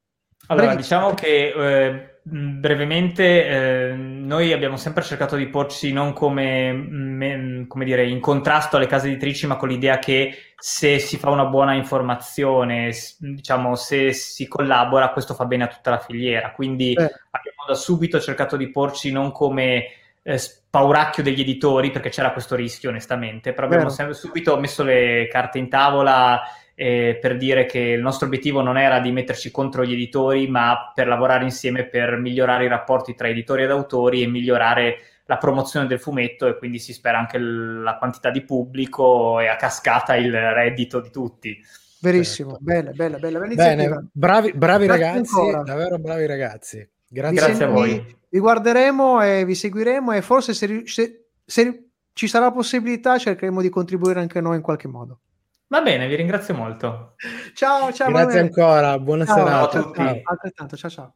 [0.48, 1.10] Allora, Brevissimo.
[1.10, 7.84] diciamo che eh, brevemente eh, noi abbiamo sempre cercato di porci non come, mh, come
[7.84, 11.74] dire, in contrasto alle case editrici, ma con l'idea che se si fa una buona
[11.74, 16.50] informazione, diciamo, se si collabora, questo fa bene a tutta la filiera.
[16.50, 17.02] Quindi Eh.
[17.02, 19.84] abbiamo da subito cercato di porci non come
[20.24, 25.28] eh, spauracchio degli editori, perché c'era questo rischio, onestamente, però abbiamo sempre subito messo le
[25.30, 26.42] carte in tavola
[26.78, 30.92] eh, per dire che il nostro obiettivo non era di metterci contro gli editori, ma
[30.94, 35.86] per lavorare insieme per migliorare i rapporti tra editori ed autori e migliorare la promozione
[35.86, 40.14] del fumetto e quindi si spera anche l- la quantità di pubblico e a cascata
[40.16, 41.58] il reddito di tutti.
[41.98, 42.64] Verissimo, Certo.
[42.64, 43.54] bella, bella, bella, bella.
[43.54, 45.62] Bene, bravi, bravi Grazie ragazzi, ancora.
[45.62, 46.88] davvero bravi ragazzi.
[47.08, 48.16] Grazie, Grazie a voi.
[48.28, 53.70] Vi guarderemo e vi seguiremo e forse se, se- se ci sarà possibilità cercheremo di
[53.70, 55.20] contribuire anche noi in qualche modo.
[55.68, 57.16] Va bene, vi ringrazio molto.
[57.54, 58.08] Ciao, ciao.
[58.08, 58.38] Grazie Manuel.
[58.38, 59.78] ancora, buona ciao, serata.
[59.78, 60.20] a tutti.
[60.22, 61.14] Altrettanto, ciao ciao.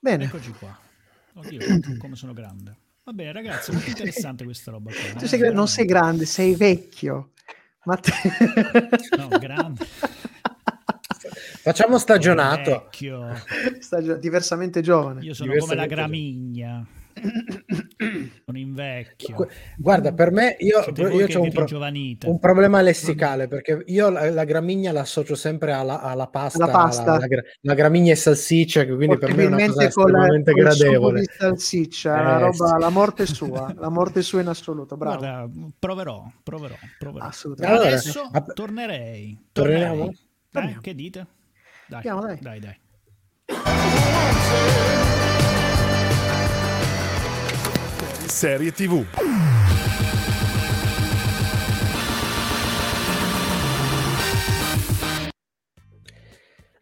[0.00, 0.24] Bene.
[0.24, 0.76] Eccoci qua.
[1.34, 1.60] Oddio,
[1.98, 2.76] come sono grande.
[3.04, 5.18] Va bene, ragazzi, molto interessante questa roba qua.
[5.20, 5.28] Tu eh?
[5.28, 7.30] sei, non sei grande, sei vecchio.
[7.84, 8.10] Ma te...
[9.16, 9.84] no, grande.
[11.62, 12.70] Facciamo stagionato.
[12.70, 13.40] Vecchio.
[13.78, 15.22] Stagio- diversamente giovane.
[15.22, 16.84] Io sono come la gramigna.
[16.84, 17.01] Giovane.
[18.44, 19.34] Sono invecchio.
[19.36, 21.66] Gu- Guarda, per me io, io ho un, pro-
[22.30, 27.02] un problema lessicale perché io la, la gramigna l'associo sempre alla, alla pasta, Alla pasta.
[27.02, 29.86] alla- la, gra- la gramigna e salsiccia, che quindi per me è una cosa la-
[29.86, 31.20] estremamente gradevole.
[31.20, 32.78] di salsiccia, la, Eh, roba, sì.
[32.80, 35.16] la morte sua, la morte sua in assoluto, bravo.
[35.18, 37.24] Guarda, proverò, proverò, proverò.
[37.24, 37.78] Assolutamente.
[37.78, 39.38] Allora, Adesso app- tornerei.
[39.52, 39.94] Torniamo?
[39.94, 40.10] tornerei.
[40.12, 40.80] Eh, Torniamo.
[40.80, 41.26] che dite?
[41.86, 42.38] Dai, Andiamo, dai.
[42.40, 42.80] dai, dai.
[48.32, 49.04] Serie TV.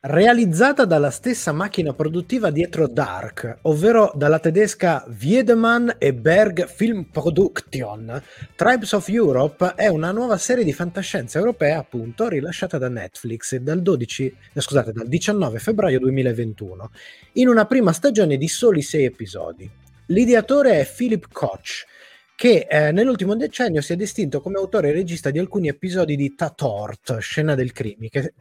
[0.03, 8.23] Realizzata dalla stessa macchina produttiva dietro Dark, ovvero dalla tedesca Wiedemann e Berg Film Production,
[8.55, 13.83] Tribes of Europe è una nuova serie di fantascienza europea, appunto, rilasciata da Netflix dal,
[13.83, 16.91] 12, eh, scusate, dal 19 febbraio 2021,
[17.33, 19.71] in una prima stagione di soli sei episodi.
[20.11, 21.87] L'ideatore è Philip Koch,
[22.35, 26.35] che eh, nell'ultimo decennio si è distinto come autore e regista di alcuni episodi di
[26.35, 28.33] Tatort, Scena del crimine, che-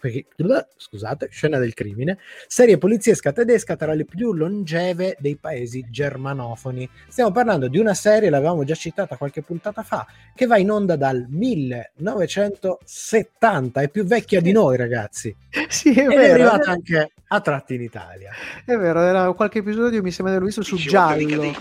[0.77, 6.89] scusate, Scena del crimine, serie poliziesca tedesca tra le più longeve dei paesi germanofoni.
[7.08, 10.95] Stiamo parlando di una serie, l'avevamo già citata qualche puntata fa, che va in onda
[10.95, 15.36] dal 1970, è più vecchia di noi ragazzi,
[15.67, 18.31] Sì, è ed è vero, arrivata anche a tratti in Italia.
[18.65, 21.53] è vero, era qualche episodio mi sembra di averlo visto su Giallo.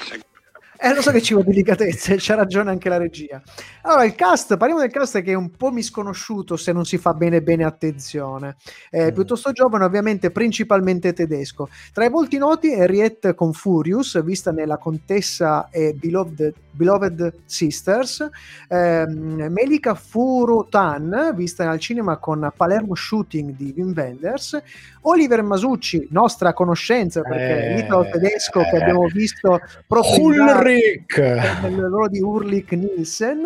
[0.81, 3.43] Eh, lo so che ci vuole delicatezza, c'ha ragione anche la regia.
[3.83, 7.14] Allora, il cast, parliamo del cast che è un po' misconosciuto se non si fa
[7.14, 8.57] bene bene attenzione.
[8.88, 9.14] È Mm.
[9.14, 11.69] piuttosto giovane, ovviamente principalmente tedesco.
[11.93, 18.29] Tra i volti noti Henriette Confurius, vista nella Contessa e Beloved, Beloved Sisters,
[18.69, 24.61] ehm, Melika Furutan, vista al cinema con Palermo Shooting di Wim Wenders,
[25.03, 28.81] Oliver Masucci, nostra conoscenza perché Eh, l'italo tedesco che eh.
[28.81, 31.18] abbiamo visto proprio in Dark, Ulrich!
[31.18, 33.42] nel ruolo di Urlik Nielsen.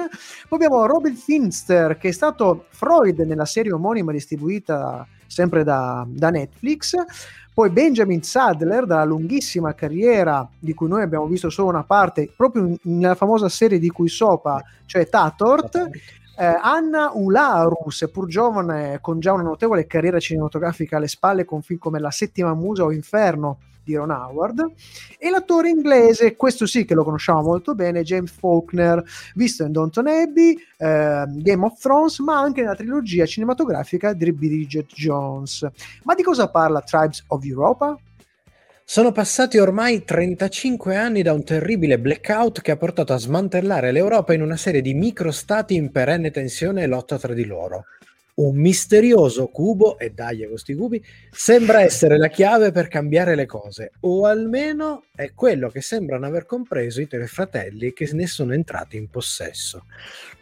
[0.48, 6.30] Poi abbiamo Robin Finster, che è stato Freud nella serie omonima distribuita sempre da, da
[6.30, 6.94] Netflix.
[7.54, 12.76] Poi Benjamin Sadler, dalla lunghissima carriera di cui noi abbiamo visto solo una parte, proprio
[12.82, 15.90] nella famosa serie di cui sopra, cioè Tatort.
[16.38, 21.78] Eh, Anna Ularus, seppur giovane, con già una notevole carriera cinematografica alle spalle, con film
[21.78, 24.72] come La settima musa o Inferno di Ron Howard,
[25.18, 29.02] e l'attore inglese, questo sì che lo conosciamo molto bene, James Faulkner,
[29.34, 34.92] visto in Downton Abbey, eh, Game of Thrones, ma anche nella trilogia cinematografica di Bridget
[34.92, 35.68] Jones.
[36.04, 37.96] Ma di cosa parla Tribes of Europa?
[38.84, 44.34] Sono passati ormai 35 anni da un terribile blackout che ha portato a smantellare l'Europa
[44.34, 47.84] in una serie di microstati in perenne tensione e lotta tra di loro.
[48.34, 53.44] Un misterioso cubo, e dai con questi cubi, sembra essere la chiave per cambiare le
[53.44, 58.54] cose, o almeno è quello che sembrano aver compreso i tre fratelli che ne sono
[58.54, 59.84] entrati in possesso.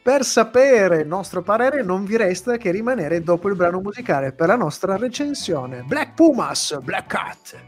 [0.02, 4.46] Per sapere il nostro parere non vi resta che rimanere dopo il brano musicale per
[4.46, 5.82] la nostra recensione.
[5.82, 7.58] Black Pumas, Black Cat.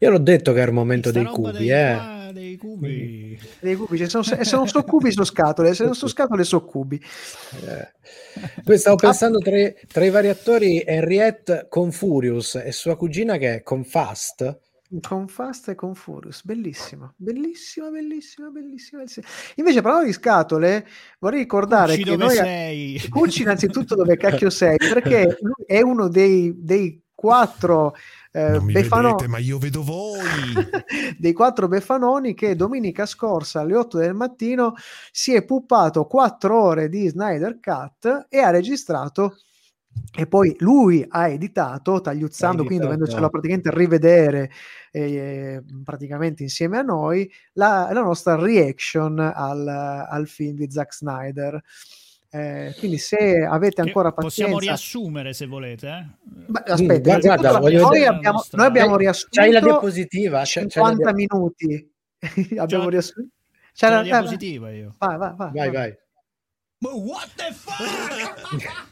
[0.00, 2.15] Io l'ho detto che era il momento Sta dei cubi, dei, eh.
[2.56, 3.40] Dei cubi.
[3.60, 6.64] Dei cubi, cioè, sono- se non so cubi sono scatole, se non so scatole so
[6.64, 7.00] cubi.
[7.66, 7.92] Eh.
[8.64, 13.56] Poi stavo pensando tra i, tra i vari attori Henriette Confurius e sua cugina che
[13.56, 14.60] è Confast.
[15.00, 19.02] Con Fast e con Furious, bellissima, bellissima, bellissima, bellissima.
[19.56, 20.86] Invece, parlando di scatole,
[21.18, 22.34] vorrei ricordare Cucci, che dove noi.
[22.36, 23.08] sei?
[23.08, 24.76] Cucci, innanzitutto, dove cacchio sei?
[24.76, 27.96] Perché è uno dei, dei quattro
[28.36, 30.20] eh, Non mi Befano- vedete, ma io vedo voi.
[31.18, 34.74] dei quattro Befanoni che domenica scorsa alle 8 del mattino
[35.10, 39.36] si è puppato quattro ore di Snyder Cut e ha registrato
[40.14, 42.98] e poi lui ha editato tagliuzzando Ha quindi editato.
[42.98, 44.50] dovendocelo praticamente rivedere
[44.92, 51.62] eh, praticamente insieme a noi la, la nostra reaction al, al film di Zack Snyder
[52.36, 55.86] Eh, quindi se avete Che ancora possiamo pazienza riassumere se volete.
[55.88, 56.06] eh?
[56.24, 60.42] Beh, aspetta, Guarda, guarda, noi, la abbiamo, nostra- noi abbiamo riassunto c'hai la diapositiva?
[60.42, 61.94] C'è- c'hai la 50 dia- minuti
[62.58, 63.30] abbiamo riassunto
[63.72, 64.94] C'è C'è la la- diapositiva io.
[64.98, 65.94] vai, vai, vai, Vai, vai.
[66.78, 68.84] Ma what the fuck?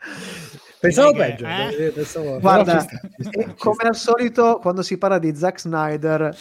[0.80, 1.44] Pensavo che- peggio.
[1.46, 1.84] eh?
[1.86, 5.34] eh, pensavo- Guarda, ci sta, ci sta, ci come al solito, quando si parla di
[5.36, 6.34] Zack Snyder,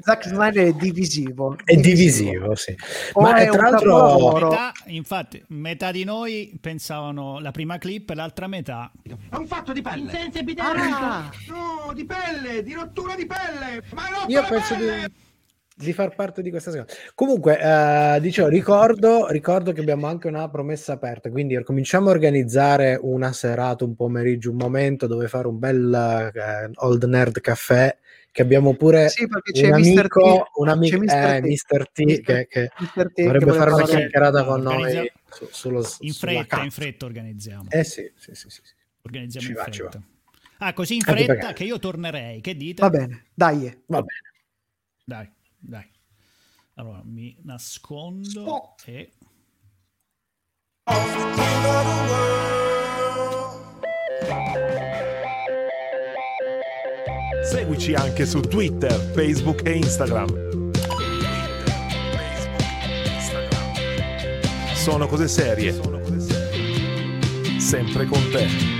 [0.00, 1.56] Zack Snyder è divisivo.
[1.62, 2.74] È divisivo, sì.
[3.12, 4.48] O Ma è tra l'altro.
[4.48, 8.90] Metà, infatti, metà di noi pensavano la prima clip e l'altra metà.
[9.02, 10.30] È un fatto di pelle.
[10.58, 13.82] Ah, No, di pelle, di rottura di pelle.
[13.94, 14.86] Ma io penso di,
[15.78, 16.90] di far parte di questa seconda.
[17.14, 22.98] Comunque, eh, dicevo, ricordo, ricordo che abbiamo anche una promessa aperta, quindi cominciamo a organizzare
[23.00, 27.96] una serata, un pomeriggio, un momento dove fare un bel eh, Old Nerd Caffè.
[28.36, 31.40] Che abbiamo pure Sì, perché c'è un amico, un amico, C'è eh, Mr.
[31.40, 31.70] T.
[31.72, 31.88] Mr.
[31.90, 32.20] T, Mr.
[32.20, 33.10] che, che Mr.
[33.10, 36.70] T che vorrebbe vuole fare una chiacchierata con Organizza- noi su- sullo, In fretta, in
[36.70, 37.64] fretta organizziamo.
[37.70, 38.74] Eh sì, sì, sì, sì, sì.
[39.04, 40.02] organizziamo ci in va, ci fretta.
[40.58, 42.42] Ah, così in fretta che io tornerei.
[42.42, 42.82] Che dite?
[42.82, 43.82] Va bene, dai.
[43.86, 44.20] Va bene.
[45.02, 45.30] Dai,
[45.66, 45.88] dai.
[46.74, 49.12] Allora, mi nascondo e...
[57.44, 60.70] Seguici anche su Twitter, Facebook e Instagram.
[64.74, 65.72] Sono cose serie.
[67.58, 68.75] Sempre con te.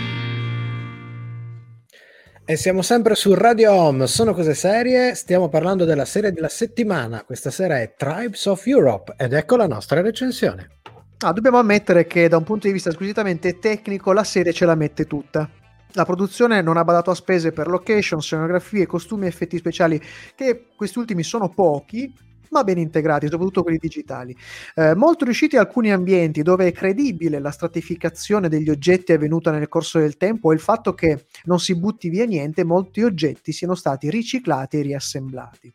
[2.49, 7.25] E siamo sempre su Radio Home, sono cose serie, stiamo parlando della serie della settimana,
[7.25, 10.79] questa sera è Tribes of Europe ed ecco la nostra recensione.
[11.25, 14.77] Ah, dobbiamo ammettere che da un punto di vista squisitamente tecnico la serie ce la
[14.77, 15.51] mette tutta.
[15.95, 20.01] La produzione non ha badato a spese per location, scenografie, costumi e effetti speciali,
[20.37, 22.15] che questi ultimi sono pochi,
[22.51, 24.37] ma ben integrati, soprattutto quelli digitali.
[24.75, 29.99] Eh, molto riusciti alcuni ambienti dove è credibile la stratificazione degli oggetti avvenuta nel corso
[29.99, 34.11] del tempo e il fatto che non si butti via niente, molti oggetti siano stati
[34.11, 35.73] riciclati e riassemblati.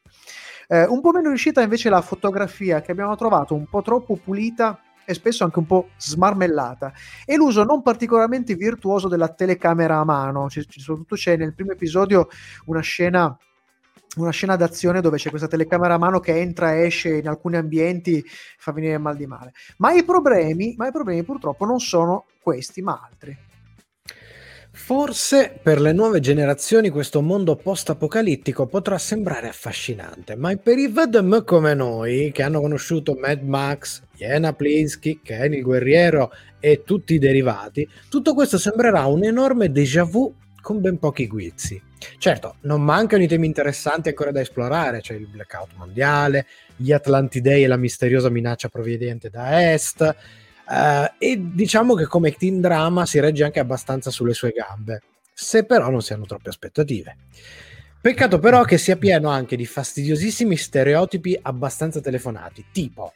[0.67, 4.79] Eh, un po' meno riuscita invece la fotografia che abbiamo trovato un po' troppo pulita
[5.03, 6.93] e spesso anche un po' smarmellata
[7.25, 10.47] e l'uso non particolarmente virtuoso della telecamera a mano.
[10.47, 12.27] C- soprattutto c'è nel primo episodio
[12.65, 13.35] una scena
[14.17, 17.55] una scena d'azione dove c'è questa telecamera a mano che entra e esce in alcuni
[17.55, 18.23] ambienti
[18.57, 19.53] fa venire mal di male.
[19.77, 23.37] Ma i problemi, ma i problemi purtroppo non sono questi, ma altri.
[24.73, 31.43] Forse per le nuove generazioni questo mondo post-apocalittico potrà sembrare affascinante, ma per i Vedem
[31.43, 37.19] come noi, che hanno conosciuto Mad Max, Jena Plinsky, Ken il guerriero e tutti i
[37.19, 41.90] derivati, tutto questo sembrerà un enorme déjà vu con ben pochi guizzi.
[42.17, 47.63] Certo, non mancano i temi interessanti ancora da esplorare, c'è il blackout mondiale, gli Atlantidei
[47.63, 53.19] e la misteriosa minaccia proveniente da est, eh, e diciamo che come teen drama si
[53.19, 55.01] regge anche abbastanza sulle sue gambe,
[55.33, 57.17] se però non si hanno troppe aspettative.
[58.01, 63.13] Peccato però che sia pieno anche di fastidiosissimi stereotipi abbastanza telefonati, tipo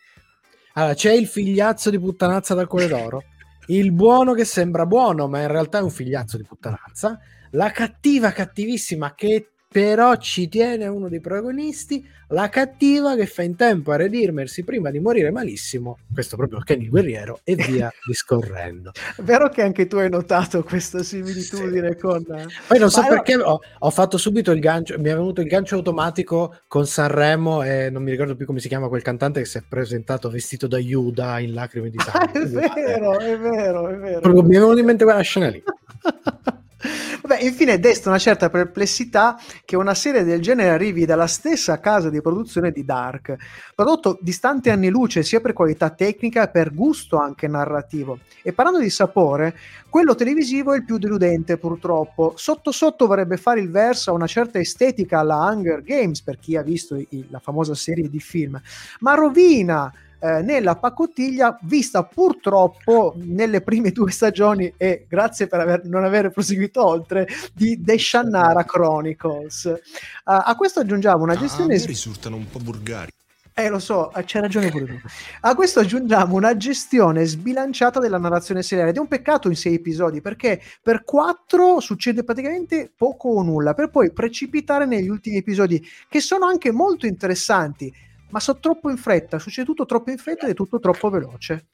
[0.74, 3.24] allora, c'è il figliazzo di puttanazza dal cuore d'oro,
[3.68, 7.20] il buono che sembra buono ma in realtà è un figliazzo di puttanazza,
[7.56, 13.58] la cattiva cattivissima che però ci tiene uno dei protagonisti, la cattiva che fa in
[13.58, 18.92] tempo a redimersi prima di morire malissimo, questo proprio Kenny guerriero, e via discorrendo.
[19.18, 22.24] È vero che anche tu hai notato questa similitudine con...
[22.24, 25.48] Poi non so Ma perché ho, ho fatto subito il gancio, mi è venuto il
[25.48, 29.46] gancio automatico con Sanremo e non mi ricordo più come si chiama quel cantante che
[29.46, 32.40] si è presentato vestito da Yuda in lacrime di Ah, sangue.
[32.40, 34.20] è vero, è vero, è vero.
[34.22, 35.62] Proprio mi è venuto in mente quella scena lì.
[36.78, 42.10] Vabbè, infine desta una certa perplessità che una serie del genere arrivi dalla stessa casa
[42.10, 43.36] di produzione di Dark,
[43.74, 48.20] prodotto distante anni luce sia per qualità tecnica che per gusto anche narrativo.
[48.44, 49.58] E parlando di sapore,
[49.90, 52.34] quello televisivo è il più deludente purtroppo.
[52.36, 56.58] Sotto sotto vorrebbe fare il verso a una certa estetica alla Hunger Games per chi
[56.58, 58.60] ha visto i- la famosa serie di film,
[59.00, 65.84] ma rovina eh, nella pacottiglia vista purtroppo nelle prime due stagioni e grazie per aver-
[65.86, 69.66] non aver proseguito oltre di The Shannara Chronicles.
[69.66, 69.80] Eh,
[70.24, 73.12] a questo aggiungiamo una gestione Ah, risultano un po' burgari.
[73.58, 75.00] eh, lo so, eh, c'hai ragione pure tu.
[75.42, 79.76] A questo aggiungiamo una gestione sbilanciata della narrazione seriale ed è un peccato in sei
[79.76, 85.82] episodi perché per quattro succede praticamente poco o nulla per poi precipitare negli ultimi episodi
[86.10, 87.94] che sono anche molto interessanti
[88.36, 91.68] ma sono troppo in fretta, succede tutto troppo in fretta ed è tutto troppo veloce.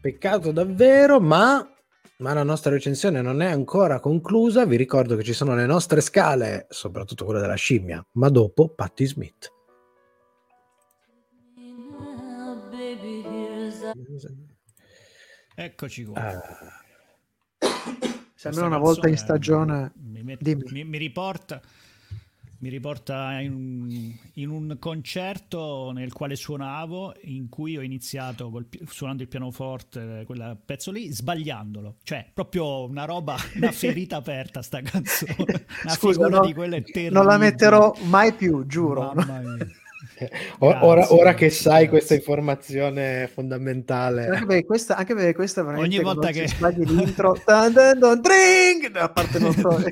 [0.00, 1.64] Peccato davvero, ma,
[2.18, 4.66] ma la nostra recensione non è ancora conclusa.
[4.66, 9.06] Vi ricordo che ci sono le nostre scale, soprattutto quella della scimmia, ma dopo Patti
[9.06, 9.52] Smith.
[15.54, 16.20] Eccoci qua.
[16.20, 16.42] Ah,
[18.34, 19.92] Se almeno una volta in stagione...
[20.02, 21.62] mi, met- mi- mi riporta
[22.64, 29.22] mi riporta in, in un concerto nel quale suonavo, in cui ho iniziato col suonando
[29.22, 31.96] il pianoforte, quel pezzo lì, sbagliandolo.
[32.02, 35.34] Cioè, proprio una roba, una ferita aperta sta canzone.
[35.84, 37.12] Una Scusa, figura no- di quelle terribili.
[37.12, 39.12] non la metterò mai più, giuro.
[39.14, 39.66] Mamma mia.
[40.60, 41.88] O- ora, Grazie, ora che sai grazie.
[41.88, 47.36] questa informazione fondamentale, Anche perché questa, anche perché questa veramente Ogni volta che- sbagli l'intro
[47.44, 49.76] tan, dan, don, drink, da parte non so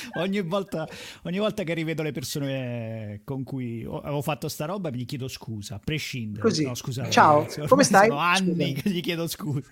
[0.18, 0.86] ogni, volta,
[1.22, 5.28] ogni volta che rivedo le persone con cui ho- avevo fatto sta roba gli chiedo
[5.28, 6.42] scusa, a prescindere.
[6.42, 6.64] Così.
[6.64, 8.08] No, scusate, Ciao, ragazzi, come stai?
[8.08, 8.82] Sono anni Scusa.
[8.82, 9.68] che gli chiedo scusa.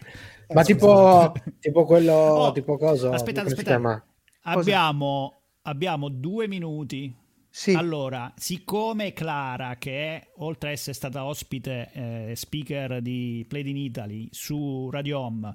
[0.52, 2.12] ma Eh, tipo, tipo quello,
[2.44, 3.62] Oh, tipo si aspettate.
[3.62, 4.02] chiama?
[4.42, 7.14] Abbiamo, abbiamo due minuti.
[7.56, 7.72] Sì.
[7.72, 13.76] Allora, siccome Clara, che è, oltre a essere stata ospite eh, speaker di Played in
[13.76, 15.52] Italy su Radio Home,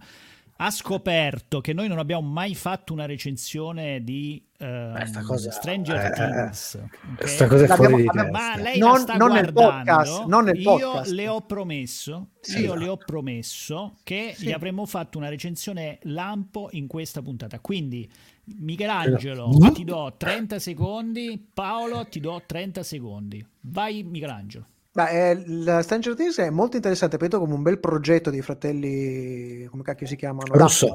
[0.62, 6.12] ha scoperto che noi non abbiamo mai fatto una recensione di ehm, cosa- Stranger eh,
[6.12, 6.80] Things.
[7.14, 7.28] ok?
[7.28, 8.56] Sta cosa è fuori di abbiamo- testa.
[8.58, 9.92] Ma lei Non- la sta non nel guardando.
[9.94, 11.12] podcast, non nel io podcast.
[11.12, 12.60] le ho promesso, Sì.
[12.60, 14.48] io le ho promesso che Sì.
[14.48, 17.60] gli avremmo fatto una recensione lampo in questa puntata.
[17.62, 18.10] Quindi
[18.58, 19.72] Michelangelo, No.
[19.72, 23.46] ti do 30 secondi, Paolo ti do 30 secondi.
[23.62, 24.66] Vai Michelangelo.
[24.94, 29.66] Ma eh, la Stranger Things è molto interessante, vedo come un bel progetto dei fratelli,
[29.66, 30.54] come cacchio si chiamano?
[30.54, 30.88] Russo.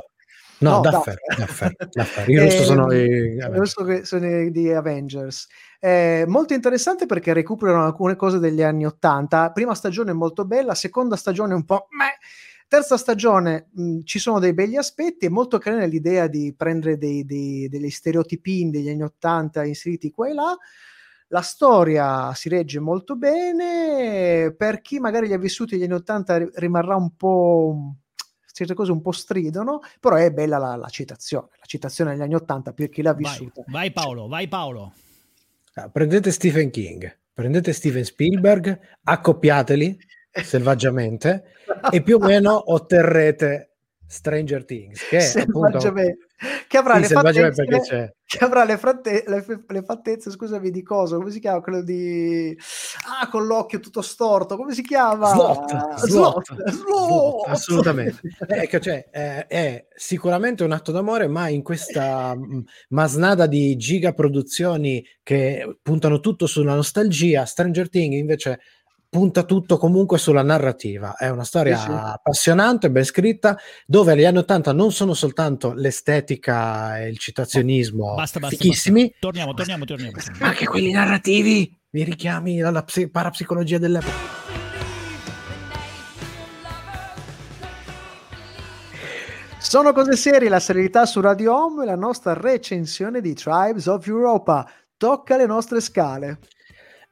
[0.59, 1.75] No, No, Duffer, Duffer.
[1.77, 2.29] Duffer, Duffer.
[2.31, 2.99] I russo Eh, sono i...
[3.01, 5.47] il che sono i- di Avengers.
[5.81, 9.51] Eh, molto interessante perché recuperano alcune cose degli anni 80.
[9.53, 11.87] Prima stagione molto bella, seconda stagione un po'...
[11.91, 12.19] meh.
[12.67, 17.25] Terza stagione mh, ci sono dei begli aspetti, è molto carina l'idea di prendere dei,
[17.25, 20.57] dei, degli stereotipini degli anni 80 inseriti qua e là.
[21.29, 26.37] La storia si regge molto bene, per chi magari li ha vissuti negli anni 80
[26.37, 27.95] ri- rimarrà un po'
[28.55, 32.35] certe cose un po' stridono, però è bella la, la citazione, la citazione degli anni
[32.37, 33.65] 80 per chi l'ha Vai, vissuta.
[33.67, 34.93] vai Paolo, vai Paolo.
[35.75, 39.99] Ah, Prendete Stephen King, prendete Steven Spielberg, accoppiateli
[40.31, 41.45] selvaggiamente
[41.91, 43.71] e più o meno otterrete
[44.07, 45.93] Stranger Things, che è appunto...
[46.67, 51.17] Che avrà Sì, le fattezze, che avrà le, fratte- le, le fattezze, scusami, di cosa?
[51.17, 51.61] Come si chiama?
[51.61, 52.57] Quello di...
[53.21, 55.29] Ah, con l'occhio tutto storto, come si chiama?
[55.29, 58.21] Slot, Ah, slot, slot, slot, assolutamente.
[58.49, 63.77] Eh, che, cioè, eh, è sicuramente un atto d'amore, ma in questa mh, masnada di
[63.77, 68.61] gigaproduzioni che puntano tutto sulla nostalgia, Stranger Things invece
[69.15, 71.15] punta tutto comunque sulla narrativa.
[71.17, 71.91] È una storia Sì, sì.
[71.93, 73.57] appassionante, ben scritta,
[73.87, 78.57] dove gli anni 80 non sono soltanto l'estetica e il citazionismo Basta, basta.
[78.57, 79.17] fichissimi, basta.
[79.21, 80.17] Torniamo, torniamo, torniamo.
[80.41, 84.43] ma anche quelli narrativi, mi richiami alla psi- parapsicologia dell'epoca.
[89.61, 94.07] Sono cose serie, la serietà su Radio Home e la nostra recensione di Tribes of
[94.09, 94.69] Europa.
[94.97, 96.39] Tocca le nostre scale.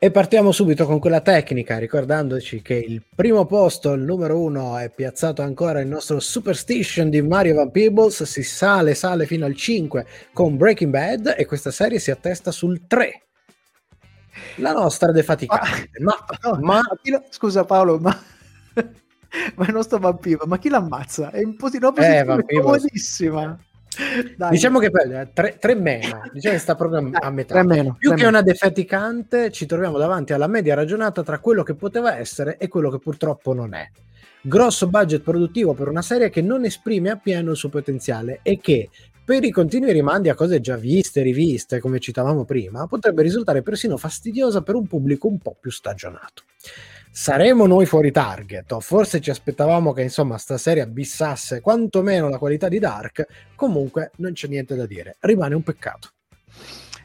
[0.05, 4.91] E partiamo subito con quella tecnica, ricordandoci che il primo posto, il numero uno, è
[4.91, 10.05] piazzato ancora il nostro Superstition di Mario Van Peebles, si sale, sale fino al 5
[10.33, 13.23] con Breaking Bad e questa serie si attesta sul 3.
[14.57, 18.11] La nostra defaticante, ma, No, ma lo- scusa Paolo, ma...
[19.55, 21.31] ma il nostro vampiro, ma chi l'ammazza?
[21.31, 22.63] È in posi- una posizione vampiro.
[24.37, 24.51] Dai.
[24.51, 27.55] diciamo che per 3 meno, diciamo che sta proprio a- metà.
[27.55, 28.37] tre meno, Più tre che meno.
[28.39, 32.91] una defaticante, ci troviamo davanti alla media ragionata tra quello che poteva essere e quello
[32.91, 33.89] che purtroppo non è.
[34.41, 38.89] Grosso budget produttivo per una serie che non esprime appieno il suo potenziale e che,
[39.25, 43.63] per i continui rimandi a cose già viste e riviste, come citavamo prima, potrebbe risultare
[43.63, 46.43] persino fastidiosa per un pubblico un po' più stagionato.
[47.15, 52.39] Saremo noi fuori target, o forse ci aspettavamo che insomma sta serie abbissasse quantomeno la
[52.39, 56.09] qualità di Dark, comunque non c'è niente da dire, rimane un peccato.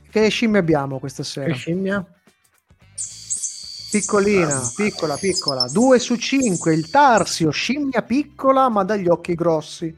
[0.10, 1.54] Che scimmie abbiamo questa Che sera?
[1.54, 2.06] scimmia?
[3.92, 5.68] Piccolina, piccola, piccola.
[5.70, 9.94] 2 su 5, il Tarsio, scimmia piccola ma dagli occhi grossi.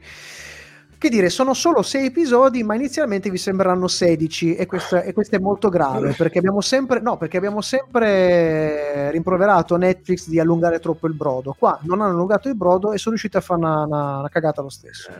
[1.00, 5.36] Che dire, sono solo 6 episodi, ma inizialmente vi sembreranno 16 e questo, e questo
[5.36, 11.06] è molto grave perché abbiamo sempre, no, perché abbiamo sempre rimproverato Netflix di allungare troppo
[11.06, 11.56] il brodo.
[11.58, 14.60] Qua non hanno allungato il brodo e sono riusciti a fare una, una- una cagata
[14.60, 15.10] lo stesso.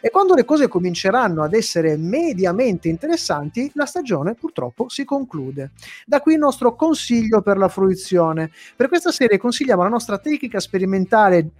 [0.00, 5.72] E quando le cose cominceranno ad essere mediamente interessanti, la stagione purtroppo si conclude.
[6.06, 8.50] Da qui il nostro consiglio per la fruizione.
[8.74, 11.50] Per questa serie consigliamo la nostra tecnica sperimentale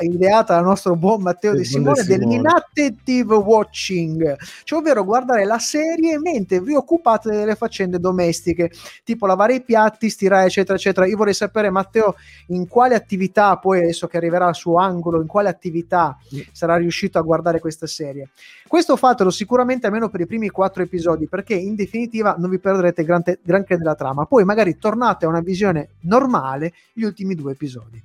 [0.00, 2.18] ideata dal nostro buon Matteo De Simone Simone.
[2.18, 8.70] dell'inattentive watching, cioè ovvero guardare la serie mentre vi occupate delle faccende domestiche,
[9.04, 11.06] tipo lavare i piatti, stirare, eccetera, eccetera.
[11.06, 12.14] Io vorrei sapere, Matteo,
[12.48, 16.16] in quale attività, poi adesso che arriverà al suo angolo, in quale attività
[16.52, 18.30] sarà riuscito a guardare questa serie.
[18.66, 23.04] Questo fatelo sicuramente almeno per i primi quattro episodi, perché in definitiva non vi perderete
[23.04, 24.24] granché della trama.
[24.24, 28.02] Poi magari tornate a una visione normale gli ultimi due episodi.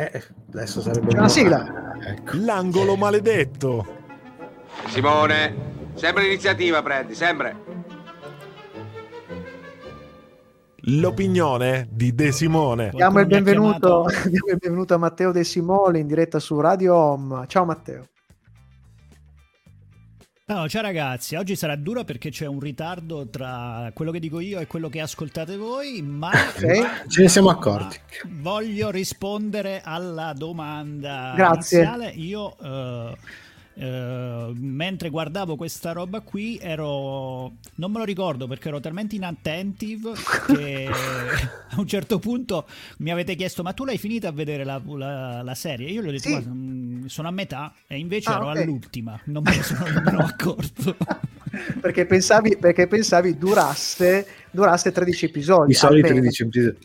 [0.00, 0.22] Eh,
[0.54, 1.94] adesso sarebbe C'è una sigla.
[2.02, 2.38] Ecco.
[2.38, 3.98] L'angolo maledetto.
[4.86, 5.54] Simone,
[5.92, 7.54] sempre l'iniziativa prendi, sempre.
[10.84, 12.92] L'opinione di De Simone.
[12.94, 17.44] Diamo il, benvenuto, diamo il benvenuto a Matteo De Simone in diretta su Radio Home.
[17.46, 18.08] Ciao Matteo.
[20.50, 24.58] No, ciao ragazzi, oggi sarà duro perché c'è un ritardo tra quello che dico io
[24.58, 27.06] e quello che ascoltate voi, ma Ok.
[27.06, 27.96] Ce ne siamo accorti.
[28.40, 31.78] voglio rispondere alla domanda Grazie.
[31.78, 32.10] iniziale.
[32.16, 33.16] Io eh,
[33.82, 40.12] eh, mentre guardavo questa roba qui ero non me lo ricordo perché ero talmente inattentive
[40.46, 40.86] che
[41.70, 42.66] a un certo punto
[42.98, 45.88] mi avete chiesto ma tu l'hai finita a vedere la, la- la serie?
[45.88, 46.30] Io gli ho detto Sì.
[46.30, 48.56] "Guarda, mm, sono a metà e invece Ah, ero ok.
[48.58, 50.96] all'ultima, non me ne sono nemmeno accorto.
[51.80, 55.70] perché pensavi, perché pensavi durasse, durasse 13 episodi.
[55.72, 56.20] I soliti almeno.
[56.30, 56.76] 13 episodi.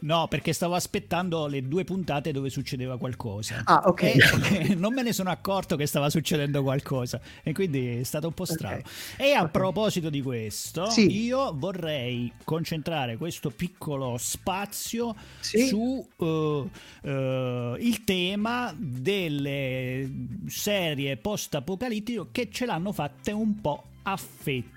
[0.00, 3.62] No, perché stavo aspettando le due puntate dove succedeva qualcosa.
[3.64, 4.02] Ah, ok.
[4.02, 7.20] E non me ne sono accorto che stava succedendo qualcosa.
[7.42, 8.82] E quindi è stato un po' strano.
[9.16, 9.50] E a Ok.
[9.50, 11.24] proposito di questo, Sì.
[11.24, 15.66] io vorrei concentrare questo piccolo spazio Sì.
[15.66, 16.64] su eh,
[17.02, 20.10] eh, il tema delle
[20.46, 24.68] serie post-apocalittiche che ce l'hanno fatte un po' a fette.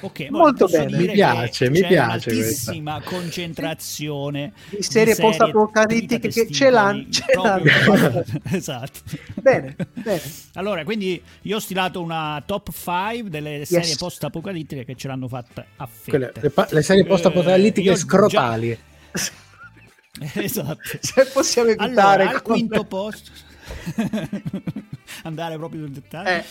[0.00, 0.96] Ok, Molto bene.
[0.96, 8.24] Mi piace, mi piace un'altissima concentrazione Di serie post-apocalittiche che ce l'hanno- ce l'hanno.
[8.50, 9.00] esatto.
[9.34, 10.20] Bene, bene.
[10.54, 15.64] Allora, quindi io ho stilato una top 5 delle serie post-apocalittiche che ce l'hanno fatta
[15.76, 16.10] a fette.
[16.10, 18.78] Quelle- le, pa- le serie post-apocalittiche Eh, scrotali.
[19.12, 19.32] già-
[20.34, 20.80] Esatto.
[21.00, 23.30] Se possiamo evitare Allora, al quinto posto
[25.24, 26.28] andare proprio sul dettaglio.
[26.28, 26.44] Eh, eh.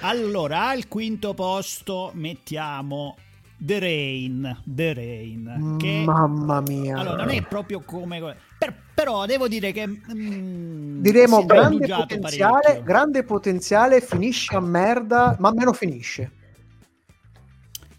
[0.00, 3.16] Allora, al quinto posto mettiamo
[3.56, 6.98] The Rain, The Rain che Mamma mia.
[6.98, 8.20] allora, non è proprio come
[8.56, 15.48] per- però devo dire che mm, Diremo grande potenziale, grande potenziale, finisce a merda, ma
[15.48, 16.32] almeno finisce.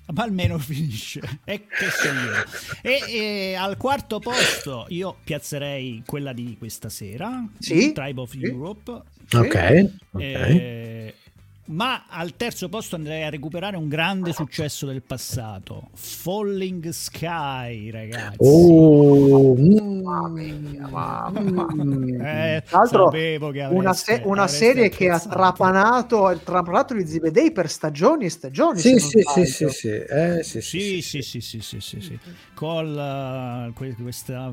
[0.14, 1.22] ma almeno finisce.
[1.46, 2.44] E che so io.
[2.82, 8.42] E, e al quarto posto io piazzerei quella di questa sera, Sì, Tribe of sì.
[8.44, 8.92] Europe.
[9.32, 10.22] Ok, ok.
[10.22, 11.14] Eh,
[11.70, 18.38] ma al terzo posto andrei a recuperare un grande successo del passato, Falling Sky, ragazzi.
[18.40, 22.22] Oh, Mamma mia, mamma mm.
[22.22, 26.96] Eh, Tra l'altro, sapevo che una, avreste- se- una avreste serie che ha trapanato, trapanato
[26.96, 28.80] gli Zibedei per stagioni e stagioni.
[28.80, 29.46] Sì, se non sì, sì, sbaglio.
[29.46, 29.88] sì, sì.
[29.90, 32.20] Eh, sì, Sì, sì, sì, sì, sì, sì, sì.
[32.56, 34.52] Col uh, que- questa-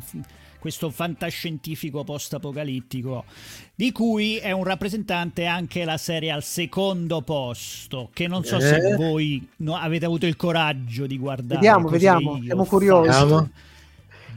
[0.67, 3.25] questo fantascientifico post-apocalittico,
[3.73, 8.75] di cui è un rappresentante anche la serie al secondo posto, che non so se
[8.75, 8.97] Eh?
[8.97, 11.61] voi no- avete avuto il coraggio di guardare.
[11.61, 13.09] Vediamo, vediamo, siamo curiosi.
[13.09, 13.49] Vediamo.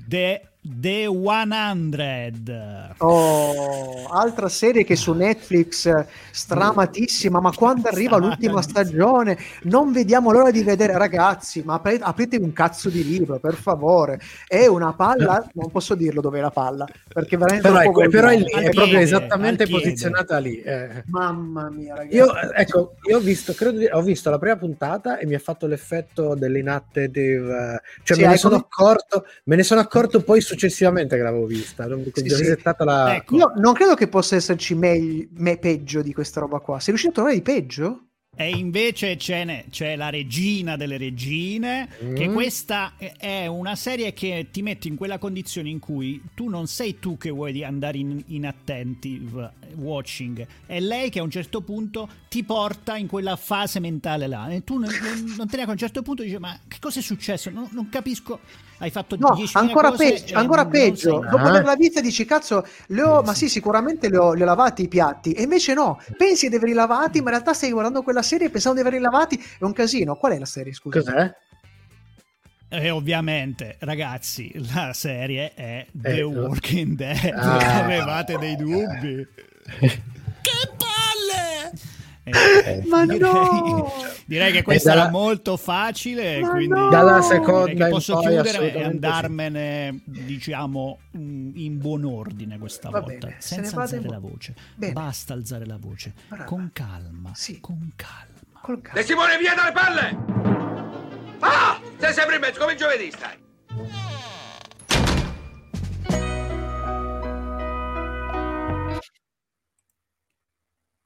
[0.08, 2.96] The, The 100.
[3.00, 10.32] Oh, altra serie che su Netflix eh, stramatissima, ma quando arriva l'ultima stagione non vediamo
[10.32, 14.20] l'ora di vedere ragazzi, ma apre- aprite un cazzo di libro, per favore.
[14.48, 18.28] È una palla, non posso dirlo dove è la palla, perché veramente Però, è, però
[18.28, 20.62] è, lì, è proprio piede, esattamente posizionata lì.
[20.62, 21.04] eh.
[21.08, 22.16] Mamma mia, ragazzi.
[22.16, 25.40] Io, ecco, io ho visto, credo di- ho visto la prima puntata e mi ha
[25.40, 30.42] fatto l'effetto dell'inactive, cioè Sì, me ne sono come- accorto, me ne sono accorto poi
[30.60, 32.56] successivamente che l'avevo vista, non Sì, ho sì.
[32.80, 33.16] la...
[33.16, 33.36] Ecco.
[33.38, 36.78] Io non credo che possa esserci meglio, me- peggio di questa roba qua.
[36.80, 38.04] Sei riuscito a trovare di peggio?
[38.36, 42.34] E invece ce n'è- c'è la regina delle regine, che Mm.
[42.34, 47.00] questa è una serie che ti mette in quella condizione in cui tu non sei
[47.00, 51.62] tu che vuoi di andare in, in attentive watching, è lei che a un certo
[51.62, 54.48] punto ti porta in quella fase mentale là.
[54.50, 55.68] E tu non, non- non te ne accorgi.
[55.70, 57.50] A un certo punto dici, ma che cosa è successo?
[57.50, 58.40] Non, non capisco.
[58.82, 61.12] Hai fatto No, 10.000 ancora, cose peggio, e ancora non peggio.
[61.20, 64.84] Dopo averla vista dici, cazzo, le ho- ma sì, sicuramente le ho, le ho lavati
[64.84, 65.34] i piatti.
[65.34, 68.82] E invece no, pensi di averli lavati, ma in realtà stai guardando quella serie pensando
[68.82, 69.36] di averli lavati.
[69.38, 70.16] È un casino.
[70.16, 71.02] Qual è la serie, scusa?
[71.02, 71.34] Cos'è?
[72.72, 77.34] E ovviamente, ragazzi, la serie è The Eh, Walking Dead.
[77.36, 77.84] Ah.
[77.84, 79.28] Avevate dei dubbi?
[80.42, 80.79] Che palle!
[82.32, 83.92] Eh, Ma direi, no!
[84.26, 86.90] direi che questa dalla- era molto facile, Ma quindi no!
[86.90, 93.36] Dalla seconda posso chiudere e andarmene, diciamo, mm, in buon ordine questa Va volta, bene,
[93.40, 94.56] se ne senza vada alzare la voce.
[94.76, 94.94] Bene.
[94.94, 96.44] Basta alzare la voce, Brava.
[96.46, 97.60] con calma, Sì.
[97.60, 98.28] con calma.
[98.62, 99.02] Col De cazzo.
[99.04, 101.38] Simone, via dalle palle!
[101.40, 101.80] Ah!
[101.98, 103.38] Sei sempre in mezzo, come giovedì stai.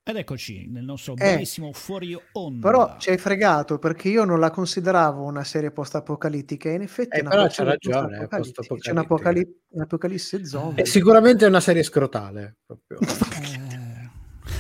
[0.06, 2.68] Ed eccoci nel nostro Eh, bellissimo fuori onda.
[2.70, 6.68] Però ci hai fregato perché io non la consideravo una serie post-apocalittica.
[6.70, 8.76] e In effetti, Eh, è una però c'ha ragione, è post-apocalittica.
[8.82, 10.84] C'è un'apocali- un'apocalisse zombie.
[10.84, 12.58] È sicuramente una serie scrotale.
[12.66, 13.00] Proprio.
[13.00, 14.02] Eh.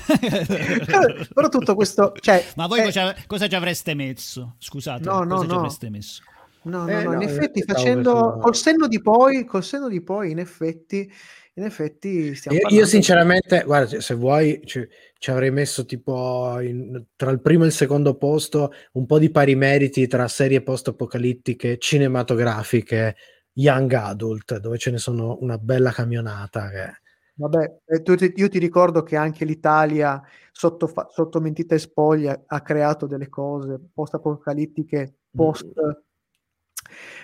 [1.33, 4.55] però tutto questo, cioè, Ma voi eh, cosa, ci avreste messo?
[4.59, 5.55] Scusate, No, no, cosa ci no.
[5.57, 6.23] avreste messo?
[6.63, 10.01] No, no, Eh, no, no, in effetti facendo col senno di poi, col senno di
[10.01, 11.11] poi, in effetti,
[11.55, 14.87] in effetti stiamo Io, io sinceramente, guarda, se vuoi ci,
[15.23, 19.31] ci avrei messo tipo in- tra il primo e il secondo posto un po' di
[19.31, 23.15] pari meriti tra serie post-apocalittiche, cinematografiche,
[23.53, 26.69] young adult, dove ce ne sono una bella camionata.
[26.69, 26.91] Che...
[27.35, 30.21] Vabbè, eh, io ti ricordo che anche l'Italia,
[30.51, 35.71] sotto, sotto mentita e spoglia, ha creato delle cose post-apocalittiche, post...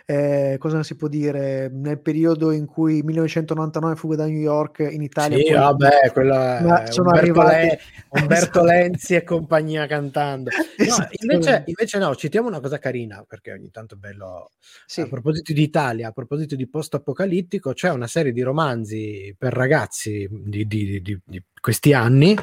[0.10, 1.70] eh, cosa si può dire?
[1.72, 5.38] Nel periodo in cui 1999 fuga da New York in Italia...
[5.38, 7.80] Sì, poi- vabbè, quella è sono Umberto, arrivati- Le-
[8.22, 8.64] Umberto Esatto.
[8.64, 10.50] Lenzi e compagnia cantando.
[10.80, 11.14] No, Esatto.
[11.20, 14.52] invece, invece no, citiamo una cosa carina, perché ogni tanto è bello
[14.88, 15.02] Sì.
[15.02, 20.28] A proposito di Italia, a proposito di post-apocalittico, c'è una serie di romanzi per ragazzi
[20.32, 22.36] di, di- di- di questi anni,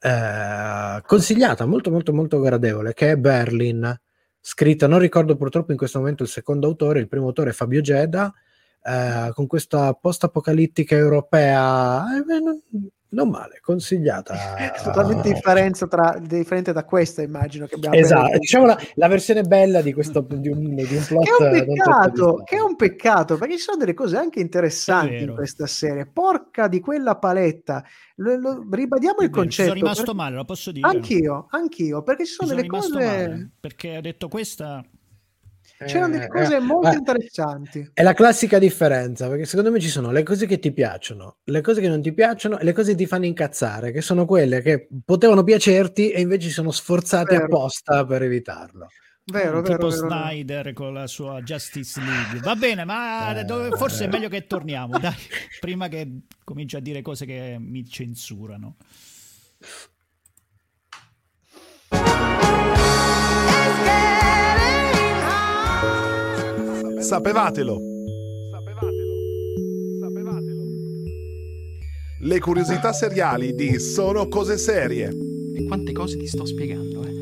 [0.00, 3.98] eh, consigliata, molto molto molto gradevole, che è Berlin,
[4.46, 7.80] scritta, non ricordo purtroppo in questo momento il secondo autore, il primo autore è Fabio
[7.80, 8.30] Geda,
[8.82, 14.34] eh, con questa post-apocalittica europea, eh, non, male, consigliata.
[14.56, 19.42] È totalmente differenza tra, differente da questa, immagino che abbiamo Esatto, diciamo la, la versione
[19.42, 21.24] bella di, questo, di, un, di un plot.
[21.24, 24.40] Che è un troppo peccato, che è un peccato perché ci sono delle cose anche
[24.40, 25.34] interessanti in vero.
[25.34, 26.06] questa serie.
[26.06, 27.84] Porca di quella paletta,
[28.16, 29.68] Lo- lo- ribadiamo il È vero, ci concetto.
[29.68, 30.86] sono rimasto perché- male, lo posso dire.
[30.88, 34.84] Anch'io, anch'io, perché ci sono, sono delle cose, male, perché ho detto questa...
[35.86, 37.90] c'erano delle Eh, cose eh, molto eh, interessanti.
[37.92, 41.60] È la classica differenza, perché secondo me ci sono le cose che ti piacciono, le
[41.60, 44.60] cose che non ti piacciono e le cose che ti fanno incazzare, che sono quelle
[44.62, 47.44] che potevano piacerti e invece si sono sforzate Vero.
[47.44, 48.88] apposta per evitarlo.
[49.26, 50.20] Vero, tipo vero, vero, vero.
[50.30, 52.40] Snyder con la sua Justice League.
[52.40, 54.06] Va bene, ma Eh, dove- forse eh.
[54.06, 55.14] è meglio che torniamo, dai,
[55.60, 58.76] prima che cominci a dire cose che mi censurano.
[67.04, 67.78] Sapevatelo.
[68.50, 69.12] Sapevatelo.
[70.00, 70.62] Sapevatelo.
[72.22, 75.10] Le curiosità seriali di Sono cose serie.
[75.54, 77.12] E quante cose ti sto spiegando, eh?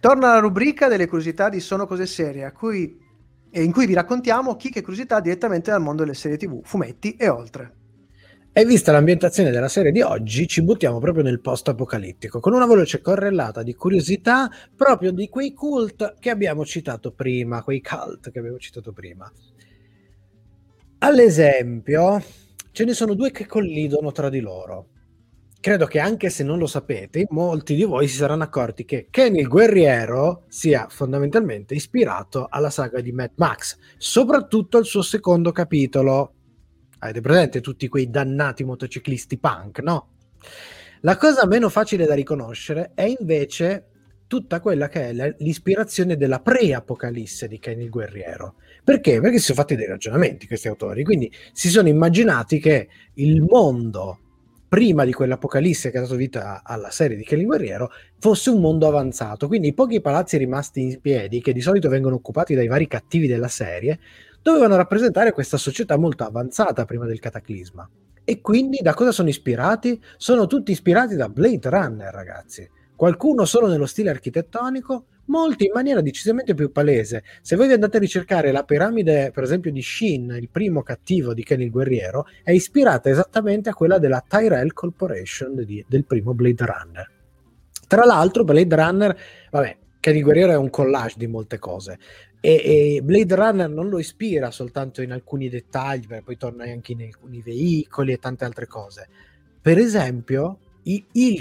[0.00, 3.00] Torna la rubrica delle curiosità di Sono cose serie, a cui,
[3.50, 7.16] e in cui vi raccontiamo chi che curiosità direttamente dal mondo delle serie TV, fumetti
[7.16, 7.79] e oltre.
[8.52, 13.00] E vista l'ambientazione della serie di oggi, ci buttiamo proprio nel post-apocalittico, con una veloce
[13.00, 18.58] correlata di curiosità proprio di quei cult che abbiamo citato prima, quei cult che abbiamo
[18.58, 19.30] citato prima.
[20.98, 22.20] All'esempio,
[22.72, 24.88] ce ne sono due che collidono tra di loro.
[25.60, 29.40] Credo che anche se non lo sapete, molti di voi si saranno accorti che Kenny
[29.40, 36.34] il guerriero sia fondamentalmente ispirato alla saga di Mad Max, soprattutto al suo secondo capitolo.
[37.00, 40.08] Avete presente tutti quei dannati motociclisti punk, no?
[41.00, 43.86] La cosa meno facile da riconoscere è invece
[44.26, 48.54] tutta quella che è l'ispirazione della pre-apocalisse di Kenny il guerriero.
[48.84, 49.20] Perché?
[49.20, 54.20] Perché si sono fatti dei ragionamenti questi autori, quindi si sono immaginati che il mondo
[54.70, 57.90] prima di quell'apocalisse che ha dato vita alla serie di il guerriero
[58.20, 62.14] fosse un mondo avanzato, quindi i pochi palazzi rimasti in piedi, che di solito vengono
[62.14, 63.98] occupati dai vari cattivi della serie,
[64.40, 67.90] dovevano rappresentare questa società molto avanzata prima del cataclisma.
[68.22, 70.00] E quindi da cosa sono ispirati?
[70.16, 72.70] Sono tutti ispirati da Blade Runner, ragazzi.
[72.94, 77.22] Qualcuno solo nello stile architettonico, molti in maniera decisamente più palese.
[77.40, 81.32] Se voi vi andate a ricercare la piramide, per esempio, di Shin, il primo cattivo
[81.32, 86.34] di Kenny il Guerriero, è ispirata esattamente a quella della Tyrell Corporation di- del primo
[86.34, 87.10] Blade Runner.
[87.86, 89.16] Tra l'altro, Blade Runner,
[89.50, 91.98] vabbè, Kenny il Guerriero è un collage di molte cose.
[92.40, 96.92] E, e Blade Runner non lo ispira soltanto in alcuni dettagli, perché poi torna anche
[96.92, 99.08] in alcuni veicoli e tante altre cose.
[99.62, 100.58] Per esempio,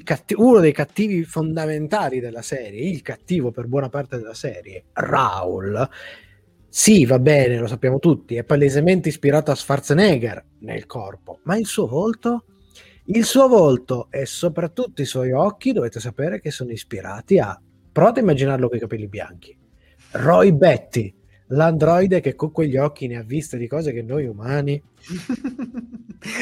[0.03, 5.89] catti- uno dei cattivi fondamentali della serie, il cattivo per buona parte della serie, Raul,
[6.67, 11.65] sì, va bene, lo sappiamo tutti, è palesemente ispirato a Schwarzenegger nel corpo, ma il
[11.65, 12.43] suo volto,
[13.11, 17.59] Il suo volto e soprattutto i suoi occhi dovete sapere che sono ispirati a...
[17.91, 19.57] Provate a immaginarlo con i capelli bianchi.
[20.11, 21.11] Roy Betty,
[21.49, 24.81] l'androide che con quegli occhi ne ha viste di cose che noi umani...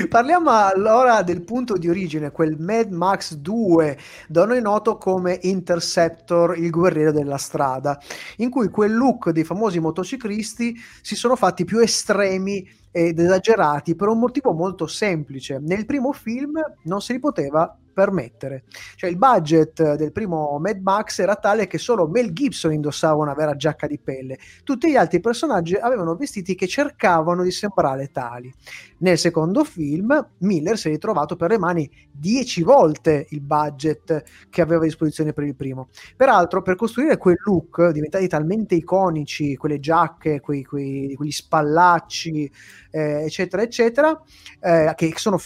[0.10, 3.98] Parliamo allora del punto di origine, quel Mad Max 2,
[4.28, 8.00] da noi noto come Interceptor, il guerriero della strada,
[8.38, 14.08] in cui quel look dei famosi motociclisti si sono fatti più estremi ed esagerati per
[14.08, 15.60] un motivo molto semplice.
[15.62, 18.66] Nel primo film non se li poteva permettere.
[18.96, 23.34] Cioè il budget del primo Mad Max era tale che solo Mel Gibson indossava una
[23.34, 24.38] vera giacca di pelle.
[24.64, 28.54] Tutti gli altri personaggi avevano vestiti che cercavano di sembrare tali.
[29.00, 34.62] Nel secondo film Miller si è ritrovato per le mani dieci volte il budget che
[34.62, 35.90] aveva a disposizione per il primo.
[36.16, 42.52] Peraltro per costruire quel look diventati talmente iconici, quelle giacche, quei, quei, quegli spallacci,
[42.92, 44.22] eh, eccetera, eccetera,
[44.60, 45.40] eh, che sono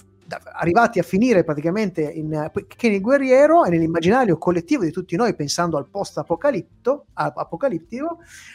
[0.54, 5.78] arrivati a finire praticamente in, che nel guerriero e nell'immaginario collettivo di tutti noi pensando
[5.78, 7.06] al post apocalittico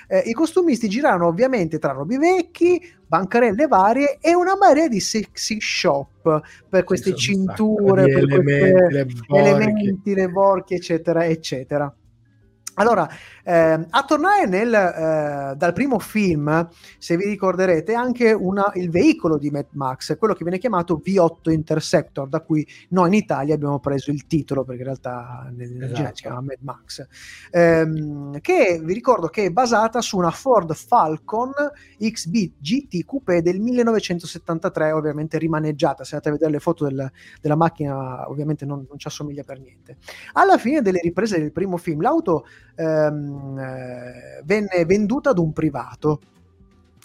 [0.08, 5.60] eh, i costumisti girano ovviamente tra robi vecchi bancarelle varie e una marea di sexy
[5.60, 11.94] shop per queste cinture per elementi, questi elementi le borchie eccetera eccetera.
[12.78, 13.08] Allora,
[13.48, 16.68] eh, a tornare nel, eh, dal primo film,
[16.98, 21.52] se vi ricorderete, anche una, il veicolo di Mad Max, quello che viene chiamato V8
[21.52, 26.16] Interceptor, da cui noi in Italia abbiamo preso il titolo, perché in realtà nel esatto.
[26.16, 27.06] si chiama Mad Max,
[27.52, 31.52] ehm, che vi ricordo che è basata su una Ford Falcon
[32.00, 37.56] XB GT Coupé del 1973, ovviamente rimaneggiata, se andate a vedere le foto del, della
[37.56, 39.98] macchina ovviamente non, non ci assomiglia per niente.
[40.32, 42.44] Alla fine delle riprese del primo film, l'auto
[42.76, 46.20] ehm, eh, venne venduta ad un privato.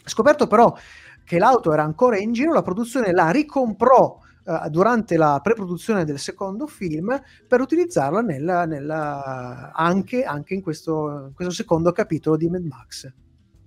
[0.03, 0.75] Scoperto però
[1.23, 6.19] che l'auto era ancora in giro, la produzione la ricomprò eh, durante la pre-produzione del
[6.19, 12.49] secondo film per utilizzarla nella, nella, anche, anche in, questo, in, questo, secondo capitolo di
[12.49, 13.11] Mad Max.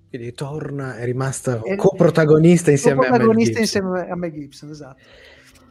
[0.08, 5.00] Quindi torna, è rimasta è, coprotagonista insieme coprotagonista a Mel insieme a Mel Gibson, esatto.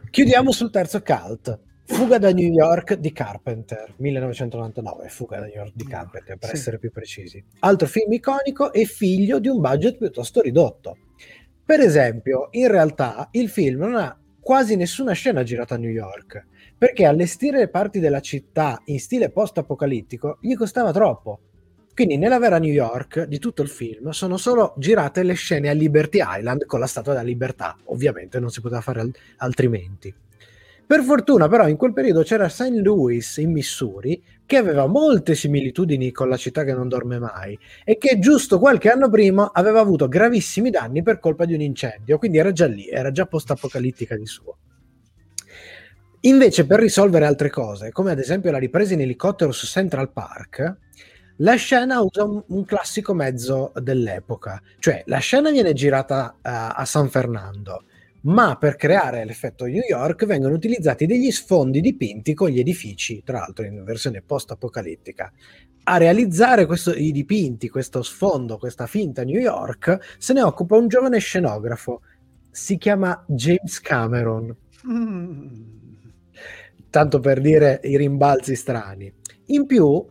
[0.09, 1.59] Chiudiamo sul terzo cult.
[1.85, 6.55] Fuga da New York di Carpenter, 1999, Fuga da New York di Carpenter per sì.
[6.55, 7.43] essere più precisi.
[7.59, 10.97] Altro film iconico e figlio di un budget piuttosto ridotto.
[11.65, 16.45] Per esempio, in realtà il film non ha quasi nessuna scena girata a New York,
[16.77, 21.39] perché allestire le parti della città in stile post-apocalittico gli costava troppo.
[21.93, 25.73] Quindi nella vera New York di tutto il film sono solo girate le scene a
[25.73, 30.13] Liberty Island con la Statua della Libertà, ovviamente non si poteva fare al- altrimenti.
[30.93, 32.69] Per fortuna però in quel periodo c'era St.
[32.83, 37.97] Louis in Missouri che aveva molte similitudini con la città che non dorme mai e
[37.97, 42.37] che giusto qualche anno prima aveva avuto gravissimi danni per colpa di un incendio, quindi
[42.37, 44.57] era già lì, era già post-apocalittica di suo.
[46.19, 50.77] Invece per risolvere altre cose, come ad esempio la ripresa in elicottero su Central Park,
[51.37, 56.85] la scena usa un, un classico mezzo dell'epoca, cioè la scena viene girata uh, a
[56.85, 57.85] San Fernando,
[58.23, 63.39] ma per creare l'effetto New York vengono utilizzati degli sfondi dipinti con gli edifici, tra
[63.39, 65.31] l'altro in versione post-apocalittica.
[65.85, 70.87] A realizzare questo, i dipinti, questo sfondo, questa finta New York, se ne occupa un
[70.87, 72.01] giovane scenografo.
[72.49, 74.55] Si chiama James Cameron.
[74.87, 75.47] Mm.
[76.89, 79.11] Tanto per dire i rimbalzi strani.
[79.47, 80.05] In più,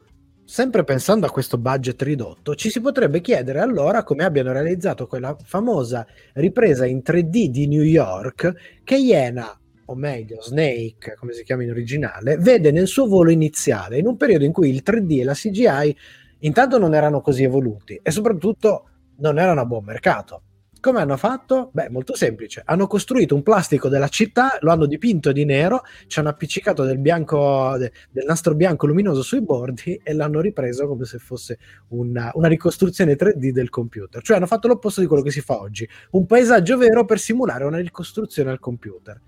[0.52, 5.34] sempre pensando a questo budget ridotto, ci si potrebbe chiedere allora come abbiano realizzato quella
[5.42, 11.62] famosa ripresa in 3D di New York che Iena, o meglio Snake, come si chiama
[11.62, 15.24] in originale, vede nel suo volo iniziale, in un periodo in cui il 3D e
[15.24, 15.96] la CGI
[16.40, 18.88] intanto non erano così evoluti e soprattutto
[19.20, 20.42] non erano a buon mercato.
[20.82, 21.70] Come hanno fatto?
[21.72, 22.60] Beh, molto semplice.
[22.64, 26.98] Hanno costruito un plastico della città, lo hanno dipinto di nero, ci hanno appiccicato del,
[26.98, 31.60] bianco, de, del nastro bianco luminoso sui bordi e l'hanno ripreso come se fosse
[31.90, 34.20] una, una, ricostruzione 3D del computer.
[34.24, 35.88] Cioè hanno fatto l'opposto di quello che si fa oggi.
[36.10, 39.20] Un paesaggio vero per simulare una ricostruzione al computer.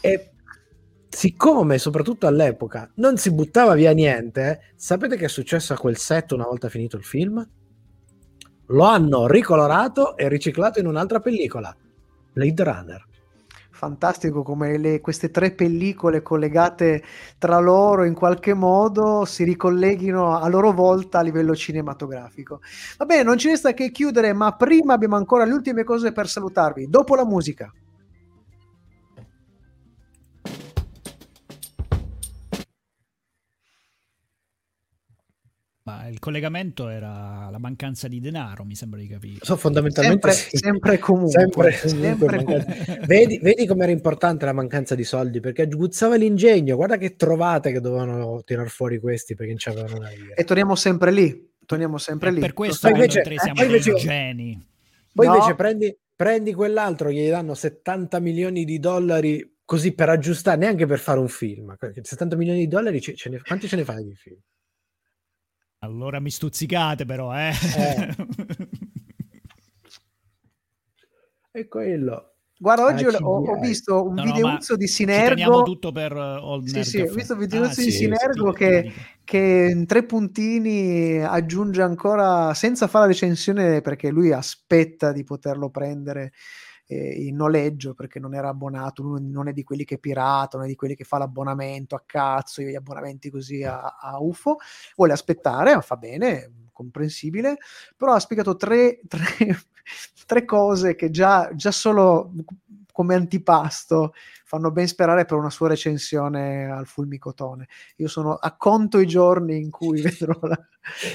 [0.00, 0.30] E
[1.08, 6.30] siccome, soprattutto all'epoca, non si buttava via niente, sapete che è successo a quel set
[6.30, 7.44] una volta finito il film?
[8.66, 11.74] Lo hanno ricolorato e riciclato in un'altra pellicola,
[12.32, 13.06] Blade Runner.
[13.70, 17.02] Fantastico come le, queste tre pellicole collegate
[17.38, 22.60] tra loro in qualche modo si ricolleghino a loro volta a livello cinematografico.
[22.96, 26.28] Va bene, non ci resta che chiudere, ma prima abbiamo ancora le ultime cose per
[26.28, 26.88] salutarvi.
[26.88, 27.70] Dopo la musica.
[36.02, 39.38] La- il collegamento era la mancanza di denaro, mi sembra di capire.
[39.42, 40.56] So, fondamentalmente Sempre, sì.
[40.56, 41.40] sempre e comunque.
[41.40, 46.76] Sempre, sempre comunque vedi, vedi com'era importante la mancanza di soldi perché agguzzava l'ingegno.
[46.76, 50.34] Guarda che trovate che dovevano tirar fuori questi perché non c'avevano una lira.
[50.34, 51.52] E torniamo sempre lì.
[51.66, 52.40] Torniamo sempre E lì.
[52.40, 54.66] per questo Poi noi invece- tre siamo poi invece- dei geni.
[55.14, 55.34] Poi No.
[55.34, 60.98] invece prendi, prendi quell'altro, gli danno 70 milioni di dollari così per aggiustare, neanche per
[60.98, 61.74] fare un film.
[62.02, 64.36] 70 milioni di dollari, ce- ce ne- quanti ce ne fai di film?
[65.84, 67.52] Allora mi stuzzicate però, eh.
[67.76, 68.14] Eh.
[71.50, 72.30] È quello.
[72.58, 75.62] Guarda, oggi Ah, ho, ho visto un No, no, videuzzo di Ci teniamo Sinergo.
[75.62, 78.92] tutto per Old Sì, Nerd sì, ho visto Ah, videuzzo di sì, Sinergo sì, che-
[79.24, 85.70] che in tre puntini aggiunge ancora senza fare la recensione perché lui aspetta di poterlo
[85.70, 86.32] prendere
[86.86, 90.68] eh, in noleggio perché non era abbonato, non è di quelli che pirata, non è
[90.68, 94.56] di quelli che fa l'abbonamento a cazzo, gli abbonamenti così a, a UFO,
[94.96, 97.56] vuole aspettare, ma fa bene, comprensibile,
[97.96, 99.24] però ha spiegato tre, tre,
[100.26, 102.32] tre cose che già, già solo
[102.92, 104.14] come antipasto
[104.44, 107.66] fanno ben sperare per una sua recensione al fulmicotone.
[107.96, 110.58] Io sono a conto i giorni in cui vedrò la...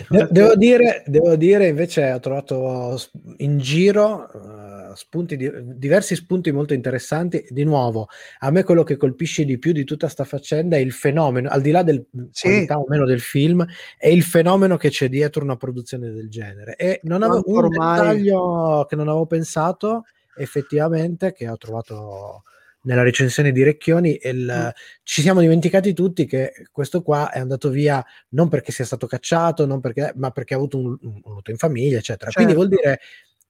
[0.09, 2.99] De- devo, dire, devo dire, invece, ho trovato
[3.37, 7.45] in giro eh, spunti di- diversi spunti molto interessanti.
[7.49, 8.07] Di nuovo,
[8.39, 11.61] a me quello che colpisce di più di tutta sta faccenda è il fenomeno, al
[11.61, 12.65] di là del Sì.
[12.69, 13.65] o meno del film,
[13.97, 16.75] è il fenomeno che c'è dietro una produzione del genere.
[16.75, 20.03] E non avevo un ormai- dettaglio che non avevo pensato,
[20.37, 22.43] effettivamente, che ho trovato
[22.83, 24.69] nella recensione di Recchioni, il- Mm.
[25.03, 29.65] ci siamo dimenticati tutti che questo qua è andato via non perché sia stato cacciato,
[29.65, 32.31] non perché, ma perché ha avuto un, un lutto in famiglia, eccetera.
[32.31, 32.67] Quindi Certo.
[32.67, 32.99] vuol dire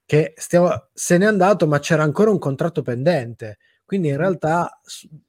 [0.09, 3.59] che stiamo- se n'è andato, ma c'era ancora un contratto pendente.
[3.85, 4.17] Quindi in Mm.
[4.17, 4.81] realtà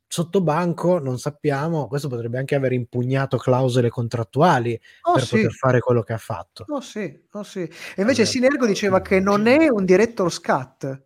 [0.08, 5.52] sotto banco non sappiamo, questo potrebbe anche aver impugnato clausole contrattuali Oh per sì, poter
[5.52, 6.64] fare quello che ha fatto.
[6.68, 7.60] oh sì, oh sì.
[7.60, 7.70] E
[8.00, 11.02] invece Eh, Sinergo diceva che non è un director's cut.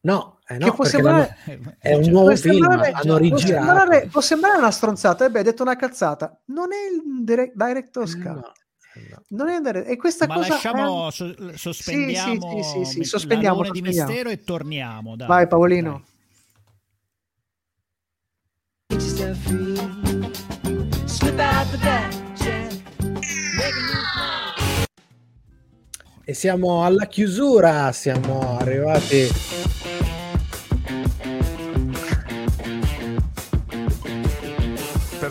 [0.00, 1.36] No, eh no, Che può sembrare-
[1.78, 3.66] è un nuovo Può film, sembrare- hanno può rigirato.
[3.66, 6.40] sembrare, può sembrare una stronzata, eh beh, hai detto una cazzata.
[6.46, 8.52] Non è il dire- no, eh no.
[9.28, 13.04] Non è un dire- e questa Ma cosa lasciamo, è- so- sospendiamo, sì, sì, sì,
[13.04, 14.08] sospendiamo, l'alone di sospendiamo.
[14.10, 15.16] mistero e torniamo.
[15.16, 15.26] Dai.
[15.28, 16.02] Vai Paolino.
[26.24, 29.26] E siamo alla chiusura, siamo arrivati.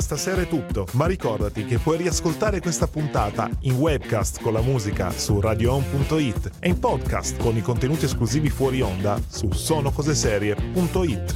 [0.08, 5.10] Stasera è tutto, ma ricordati che puoi riascoltare questa puntata in webcast con la musica
[5.12, 11.36] su radioon.it e in podcast con i contenuti esclusivi fuori onda su sonocoseserie.it.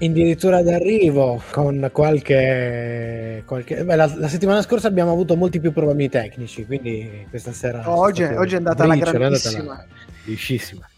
[0.00, 3.84] Addirittura d'arrivo con qualche, qualche...
[3.84, 8.00] Beh, la, la settimana scorsa abbiamo avuto molti più problemi tecnici quindi questa sera Oh,
[8.00, 9.86] oggi- oggi è andata alla briciole, è andata grandissima.
[10.24, 10.88] liscissima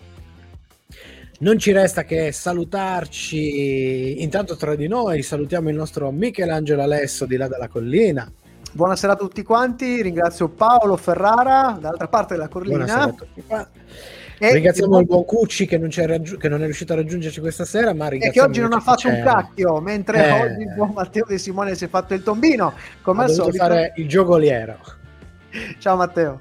[1.40, 7.36] non ci resta che salutarci intanto tra di noi salutiamo il nostro Michelangelo Alesso di
[7.36, 8.30] là dalla collina
[8.72, 13.14] Buonasera a tutti quanti, ringrazio Paolo Ferrara, dall'altra parte della collina.
[14.38, 17.40] E, ringraziamo il buon Cucci che non, c'è raggiu- che non è riuscito a raggiungerci
[17.40, 20.30] questa sera ma e che oggi non ha fatto un cacchio, mentre Eh.
[20.42, 23.56] oggi il buon Matteo De Simone si è fatto il tombino, come ha al solito.
[23.56, 24.76] fare il giocoliero
[25.78, 26.40] Ciao Matteo.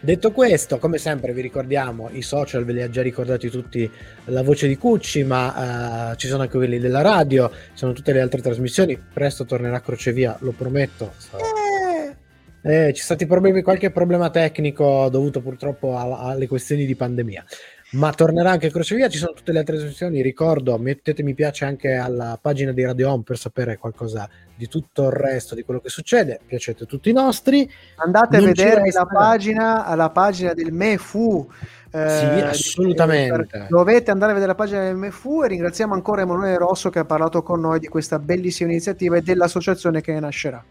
[0.00, 3.90] Detto questo, come sempre vi ricordiamo, i social ve li ha già ricordati tutti
[4.26, 8.12] la voce di Cucci, ma eh, ci sono anche quelli della radio, ci sono tutte
[8.12, 11.12] le altre trasmissioni, presto tornerà Crocevia, lo prometto.
[11.32, 12.16] Eh,
[12.60, 17.44] Eh, ci sono stati problemi, qualche problema tecnico dovuto purtroppo a- alle questioni di pandemia.
[17.92, 20.20] Ma tornerà anche Crocevia, ci sono tutte le altre trasmissioni.
[20.22, 24.28] Ricordo, mettete mi piace anche alla pagina di Radio Home per sapere qualcosa
[24.58, 26.40] di tutto il resto di quello che succede.
[26.44, 27.70] Piacete tutti i nostri.
[27.96, 31.48] andate a Non ci vedere la pagina, alla pagina del MEFU.
[31.92, 33.66] eh, Sì, assolutamente.
[33.68, 37.04] dovete andare a vedere la pagina del MEFU e ringraziamo ancora Emanuele Rosso che ha
[37.04, 40.62] parlato con noi di questa bellissima iniziativa e dell'associazione che ne nascerà.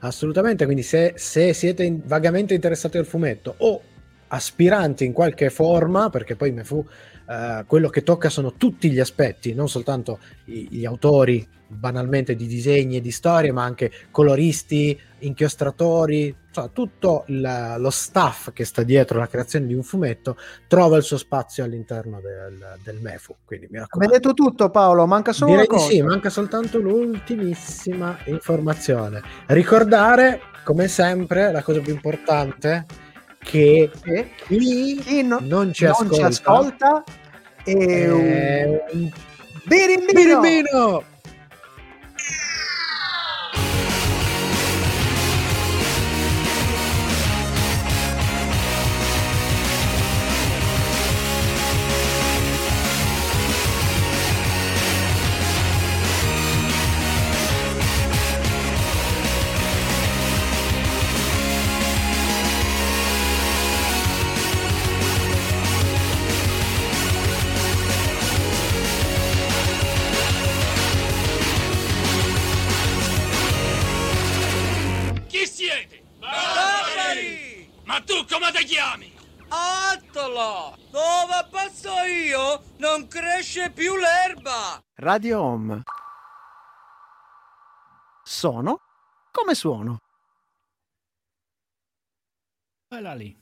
[0.00, 3.80] Assolutamente, quindi se, se siete in- vagamente interessati al fumetto o
[4.28, 6.84] aspiranti in qualche forma, perché poi Mefu
[7.26, 12.46] eh, quello che tocca sono tutti gli aspetti, non soltanto i- gli autori banalmente di
[12.46, 18.82] disegni e di storie, ma anche coloristi, inchiostratori, insomma, tutto il- lo staff che sta
[18.82, 20.36] dietro la creazione di un fumetto
[20.68, 23.34] trova il suo spazio all'interno del, del Mefu.
[23.44, 24.14] Quindi mi raccomando.
[24.14, 25.90] detto tutto Paolo, manca solo Direi una cosa.
[25.90, 29.22] sì, manca soltanto l'ultimissima informazione.
[29.46, 32.84] Ricordare, come sempre, la cosa più importante,
[33.38, 33.90] che
[34.46, 37.04] chi chi no- non ci non ascolta, ci ascolta
[37.62, 39.10] è un
[39.66, 40.12] Birimbino!
[40.40, 41.04] Birimbino!
[83.54, 84.82] Cresce più l'erba!
[84.94, 85.82] Radio Home.
[88.24, 88.80] Sono
[89.30, 89.98] come suono.
[92.88, 93.36] Quella lì.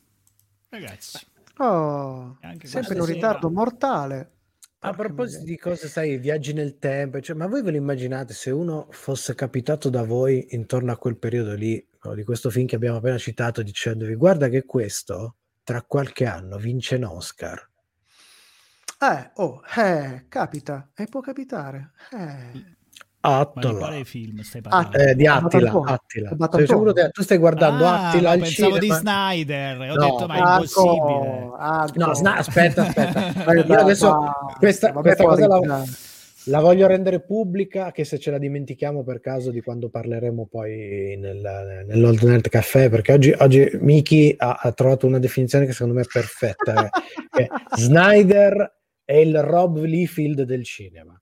[0.69, 1.27] Ragazzi.
[1.59, 4.33] Oh, Anche sempre in un ritardo mortale.
[4.81, 8.51] A proposito di cose, sai, viaggi nel tempo, cioè, ma voi ve lo immaginate se
[8.51, 12.75] uno fosse capitato da voi intorno a quel periodo lì, no, di questo film che
[12.75, 17.72] abbiamo appena citato, dicendovi guarda che questo tra qualche anno vince un Oscar.
[19.03, 21.91] Eh, oh, eh, capita, e può capitare.
[22.13, 22.71] Eh.
[23.25, 23.79] Ma di Attila.
[23.79, 24.97] quale film stai parlando?
[24.97, 25.73] Eh, di Attila.
[25.85, 26.37] Attila.
[26.67, 28.79] Sicuro che tu stai guardando Ah, Attila al pensavo cinema?
[28.79, 29.81] di Snyder.
[29.81, 30.05] Ho No.
[30.05, 31.51] detto, ma è impossibile.
[31.87, 31.93] Ecco.
[32.07, 33.53] No, Sna- aspetta, aspetta.
[33.55, 34.19] Io adesso
[34.59, 35.85] questa, questa cosa la, originale.
[36.45, 41.17] la voglio rendere pubblica, che se ce la dimentichiamo per caso di quando parleremo poi
[41.19, 45.95] nel, nell'Old Nerd Caffè, perché oggi, oggi Miki ha, ha trovato una definizione che secondo
[45.95, 46.89] me è perfetta.
[47.39, 51.22] eh, Snyder è il Rob Liefeld del cinema.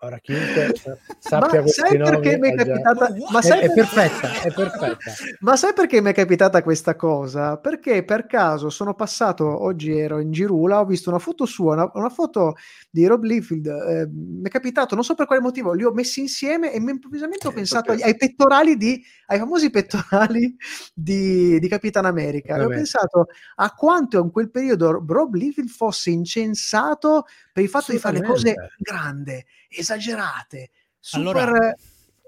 [0.00, 3.14] Ora chiunque sa- sappia Ma sai perché mi è già- capitata?
[3.32, 5.12] Ma È, sai è per- perfetta, è perfetta.
[5.40, 7.56] Ma sai perché mi è capitata questa cosa?
[7.56, 11.90] Perché per caso sono passato, oggi ero in Girula, ho visto una foto sua, una,
[11.94, 12.56] una foto
[12.90, 16.20] di Rob Liefeld, eh, mi è capitato, non so per quale motivo, li ho messi
[16.20, 20.54] insieme e mi- improvvisamente ho pensato agli- ai pettorali di, ai famosi pettorali
[20.92, 22.54] di, di Capitan America.
[22.56, 27.24] E ho pensato a quanto in quel periodo Rob Liefeld fosse incensato
[27.56, 30.68] per il fatto di fare le cose grande, esagerate,
[31.00, 31.38] super...
[31.48, 31.74] Allora,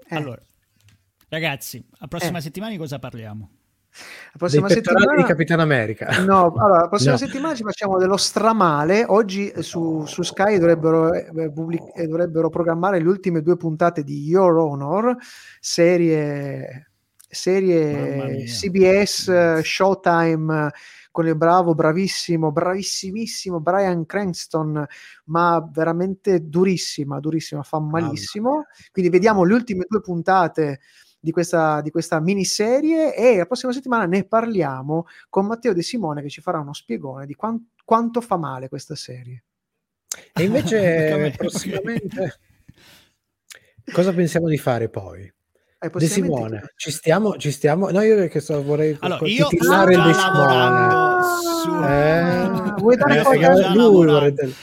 [0.07, 0.41] eh, allora,
[1.27, 2.41] ragazzi, la prossima Eh.
[2.41, 3.51] settimana di cosa parliamo?
[3.91, 5.21] la Dei prossima pettorali settimana...
[5.21, 6.23] di Capitan America.
[6.25, 7.17] No, allora, la prossima No.
[7.17, 9.05] settimana ci facciamo dello stramale.
[9.07, 14.03] Oggi eh, su, su Sky dovrebbero, eh, pubblic- eh, dovrebbero programmare le ultime due puntate
[14.03, 15.15] di Your Honor,
[15.59, 16.91] serie,
[17.29, 18.45] serie.
[18.45, 20.71] CBS eh, Showtime eh,
[21.11, 24.85] con il bravo, bravissimo, bravissimissimo Brian Cranston,
[25.25, 28.65] ma veramente durissima, durissima, fa malissimo.
[28.91, 30.79] Quindi vediamo le ultime due puntate
[31.19, 36.21] di questa, di questa miniserie e la prossima settimana ne parliamo con Matteo De Simone
[36.21, 39.43] che ci farà uno spiegone di quan- quanto fa male questa serie.
[40.33, 42.39] E invece prossimamente
[43.91, 45.31] cosa pensiamo di fare poi?
[45.81, 47.89] Eh, De Simone, ci stiamo, ci stiamo.
[47.89, 51.23] No, io perché sto, vorrei Allora, io titillare sto De Simone.
[51.63, 51.69] su...
[51.71, 54.53] Ah, vuoi dare Eh, già lui vorrebbe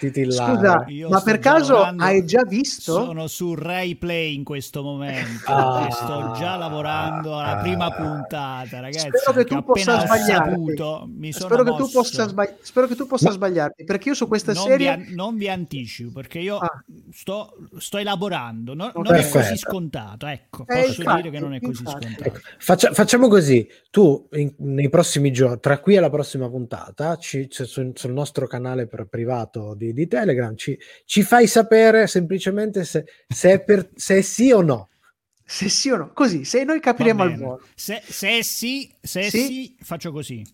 [0.00, 0.54] titillare.
[0.56, 2.92] Scusa, Io ma per caso lavorando- hai già visto?
[2.94, 5.86] Sono su Ray Play in questo momento Ah.
[5.86, 7.60] e sto già lavorando alla Ah.
[7.60, 9.08] prima puntata, ragazzi.
[9.12, 10.50] Spero che tu possa sbagliarti.
[10.50, 14.26] saputo, Spero che, tu possa sbagli- spero che tu possa Ma- sbagliarti perché io su
[14.26, 16.82] questa non, serie vi, an- non vi anticipo perché io Ah.
[17.12, 19.38] sto, sto elaborando, no- non Perfetto.
[19.38, 20.26] è così scontato.
[20.26, 22.06] Ecco, Eh, posso infatti, dire che non è così infatti.
[22.06, 22.28] scontato.
[22.28, 27.16] Ecco, faccia- facciamo così: tu in- nei prossimi giorni, tra qui e la prossima puntata,
[27.16, 32.06] ci- c'è sul, sul nostro canale per- privato di, di Telegram, ci, ci fai sapere
[32.06, 34.88] semplicemente se, se, è per, se è sì o no.
[35.44, 37.62] se sì o no, così, se noi capiremo al volo.
[37.74, 39.44] Se, se sì, se Sì?
[39.46, 40.44] sì, faccio così.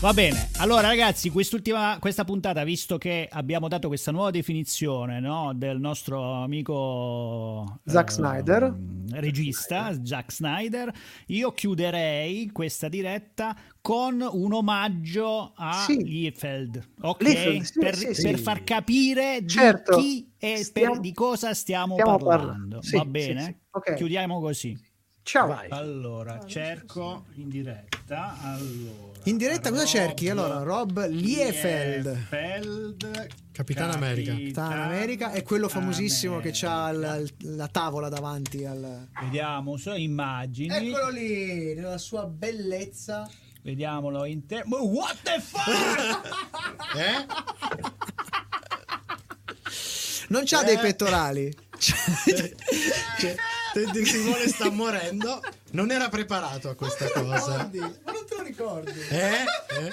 [0.00, 5.52] Va bene, allora ragazzi, quest'ultima questa puntata, visto che abbiamo dato questa nuova definizione no,
[5.54, 8.74] del nostro amico Zack eh, Snyder.
[9.10, 10.90] regista Zack Snyder,
[11.26, 16.02] io chiuderei questa diretta con un omaggio a Sì.
[16.02, 17.22] Liefeld, ok?
[17.22, 19.98] Liefeld, sì, per, sì, per far capire di Certo.
[19.98, 22.46] chi e Stiamo- per, di cosa stiamo, stiamo parlando.
[22.46, 22.82] parlando.
[22.82, 23.42] Sì, Va bene?
[23.42, 23.54] sì.
[23.72, 23.94] Ok.
[23.96, 24.80] Chiudiamo così.
[25.22, 25.48] Ciao.
[25.48, 25.68] Vai.
[25.68, 28.34] Allora, cerco in diretta.
[28.40, 30.28] Allora, In diretta cosa Rob cerchi?
[30.30, 34.32] Allora, Rob Liefeld, Liefeld, Capitan America.
[34.32, 37.30] Capitan America, è quello famosissimo che ha America.
[37.40, 39.08] la tavola davanti al...
[39.20, 40.74] Vediamo solo immagini.
[40.74, 43.28] Eccolo lì, nella sua bellezza.
[43.62, 44.62] Vediamolo in te.
[44.66, 46.38] What the fuck?
[46.96, 47.26] Eh?
[50.28, 51.54] Non c'ha dei pettorali.
[53.20, 53.34] Cioè,
[53.74, 55.40] De Simone sta morendo.
[55.72, 57.70] Non era preparato a questa cosa.
[57.72, 59.00] Ma non te lo ricordi?
[59.10, 59.44] Eh?
[59.68, 59.90] Eh?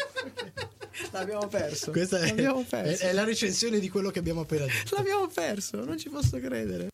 [1.11, 1.91] L'abbiamo perso.
[1.91, 3.03] Questa è, L'abbiamo è, perso.
[3.03, 4.95] è la recensione di quello che abbiamo appena detto.
[4.95, 6.89] L'abbiamo perso, non ci posso credere.